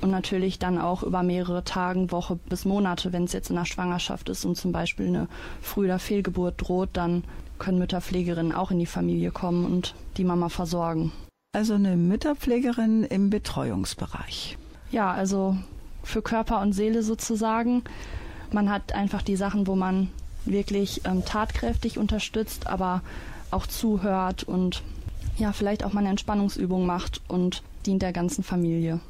Und 0.00 0.10
natürlich 0.10 0.58
dann 0.58 0.78
auch 0.78 1.02
über 1.02 1.22
mehrere 1.22 1.64
Tage, 1.64 2.10
Woche 2.10 2.36
bis 2.48 2.64
Monate, 2.64 3.12
wenn 3.12 3.24
es 3.24 3.32
jetzt 3.32 3.50
in 3.50 3.56
der 3.56 3.64
Schwangerschaft 3.64 4.28
ist 4.28 4.44
und 4.44 4.56
zum 4.56 4.72
Beispiel 4.72 5.06
eine 5.06 5.28
Früh- 5.60 5.84
oder 5.84 5.98
Fehlgeburt 5.98 6.54
droht, 6.58 6.90
dann 6.92 7.24
können 7.58 7.78
Mütterpflegerinnen 7.78 8.52
auch 8.52 8.72
in 8.72 8.80
die 8.80 8.86
Familie 8.86 9.30
kommen 9.30 9.64
und 9.64 9.94
die 10.16 10.24
Mama 10.24 10.48
versorgen. 10.48 11.12
Also 11.54 11.74
eine 11.74 11.96
Mütterpflegerin 11.96 13.04
im 13.04 13.30
Betreuungsbereich. 13.30 14.56
Ja, 14.90 15.12
also 15.12 15.56
für 16.02 16.22
Körper 16.22 16.60
und 16.60 16.72
Seele 16.72 17.02
sozusagen. 17.02 17.84
Man 18.50 18.70
hat 18.70 18.94
einfach 18.94 19.22
die 19.22 19.36
Sachen, 19.36 19.66
wo 19.66 19.76
man 19.76 20.08
wirklich 20.44 21.02
ähm, 21.04 21.24
tatkräftig 21.24 21.98
unterstützt, 21.98 22.66
aber 22.66 23.02
auch 23.50 23.66
zuhört 23.66 24.42
und 24.42 24.82
ja, 25.38 25.52
vielleicht 25.52 25.84
auch 25.84 25.92
mal 25.92 26.00
eine 26.00 26.10
Entspannungsübung 26.10 26.86
macht 26.86 27.20
und 27.28 27.62
dient 27.86 28.02
der 28.02 28.12
ganzen 28.12 28.44
Familie. 28.44 29.00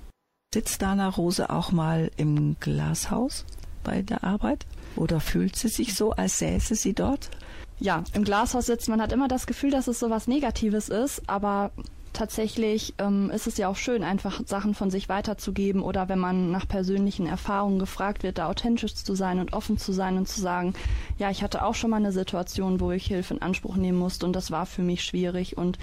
Sitzt 0.55 0.83
Dana 0.83 1.09
Rose 1.09 1.51
auch 1.51 1.73
mal 1.73 2.11
im 2.16 2.57
Glashaus 2.61 3.45
bei 3.85 4.03
der 4.03 4.25
Arbeit? 4.25 4.66
Oder 4.97 5.20
fühlt 5.20 5.57
sie 5.57 5.68
sich 5.68 5.95
so, 5.95 6.12
als 6.12 6.39
säße 6.39 6.75
sie 6.75 6.93
dort? 6.93 7.31
Ja, 7.79 8.05
im 8.12 8.25
Glashaus 8.25 8.66
sitzt 8.66 8.89
man 8.89 9.01
hat 9.01 9.12
immer 9.12 9.29
das 9.29 9.47
Gefühl, 9.47 9.70
dass 9.70 9.89
es 9.89 9.99
so 9.99 10.11
was 10.11 10.29
Negatives 10.29 10.89
ist, 10.89 11.23
aber 11.29 11.70
tatsächlich 12.13 12.95
ähm, 12.99 13.31
ist 13.31 13.47
es 13.47 13.57
ja 13.57 13.69
auch 13.69 13.77
schön, 13.77 14.03
einfach 14.03 14.41
Sachen 14.47 14.75
von 14.75 14.91
sich 14.91 15.09
weiterzugeben 15.09 15.83
oder 15.83 16.09
wenn 16.09 16.19
man 16.19 16.51
nach 16.51 16.69
persönlichen 16.69 17.27
Erfahrungen 17.27 17.79
gefragt 17.79 18.23
wird, 18.23 18.39
da 18.39 18.49
authentisch 18.49 18.95
zu 18.95 19.15
sein 19.15 19.39
und 19.39 19.53
offen 19.53 19.79
zu 19.79 19.93
sein 19.93 20.17
und 20.19 20.29
zu 20.29 20.41
sagen, 20.41 20.75
ja, 21.19 21.31
ich 21.31 21.43
hatte 21.43 21.65
auch 21.65 21.75
schon 21.75 21.91
mal 21.91 21.97
eine 21.97 22.13
Situation, 22.13 22.81
wo 22.81 22.91
ich 22.91 23.07
Hilfe 23.07 23.35
in 23.35 23.43
Anspruch 23.43 23.77
nehmen 23.77 23.99
musste 23.99 24.27
und 24.27 24.35
das 24.35 24.51
war 24.51 24.67
für 24.67 24.83
mich 24.83 25.05
schwierig 25.05 25.57
und 25.57 25.79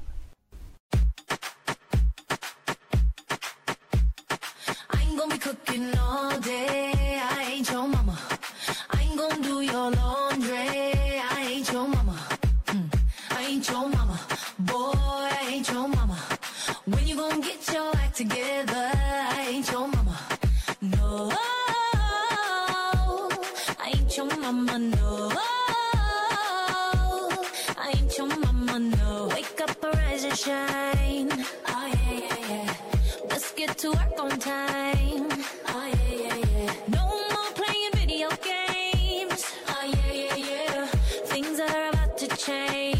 Cooking 5.43 5.91
all 5.97 6.39
day. 6.39 6.90
Together? 18.23 18.91
I 18.93 19.47
ain't 19.49 19.71
your 19.71 19.87
mama. 19.87 20.17
No, 20.81 21.31
I 23.85 23.93
ain't 23.95 24.15
your 24.15 24.27
mama. 24.37 24.77
No, 24.77 25.31
I 27.77 27.93
ain't 27.95 28.17
your 28.17 28.27
mama. 28.27 28.77
No, 28.79 29.27
wake 29.33 29.59
up, 29.61 29.83
arise 29.83 30.23
and 30.25 30.37
shine. 30.37 31.31
Oh 31.73 31.87
yeah, 31.93 32.13
yeah, 32.23 32.49
yeah. 32.49 32.73
Let's 33.29 33.51
get 33.53 33.77
to 33.79 33.89
work 33.89 34.19
on 34.19 34.37
time. 34.37 35.27
Oh 35.75 35.87
yeah, 35.93 36.15
yeah, 36.23 36.37
yeah. 36.57 36.73
No 36.97 37.03
more 37.33 37.51
playing 37.59 37.93
video 38.01 38.29
games. 38.51 39.41
Oh 39.73 39.85
yeah, 39.95 40.13
yeah, 40.13 40.35
yeah. 40.35 40.85
Things 41.31 41.59
are 41.59 41.89
about 41.89 42.17
to 42.19 42.27
change. 42.45 42.90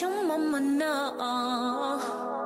your 0.00 0.22
mama 0.26 0.60
now. 0.60 2.45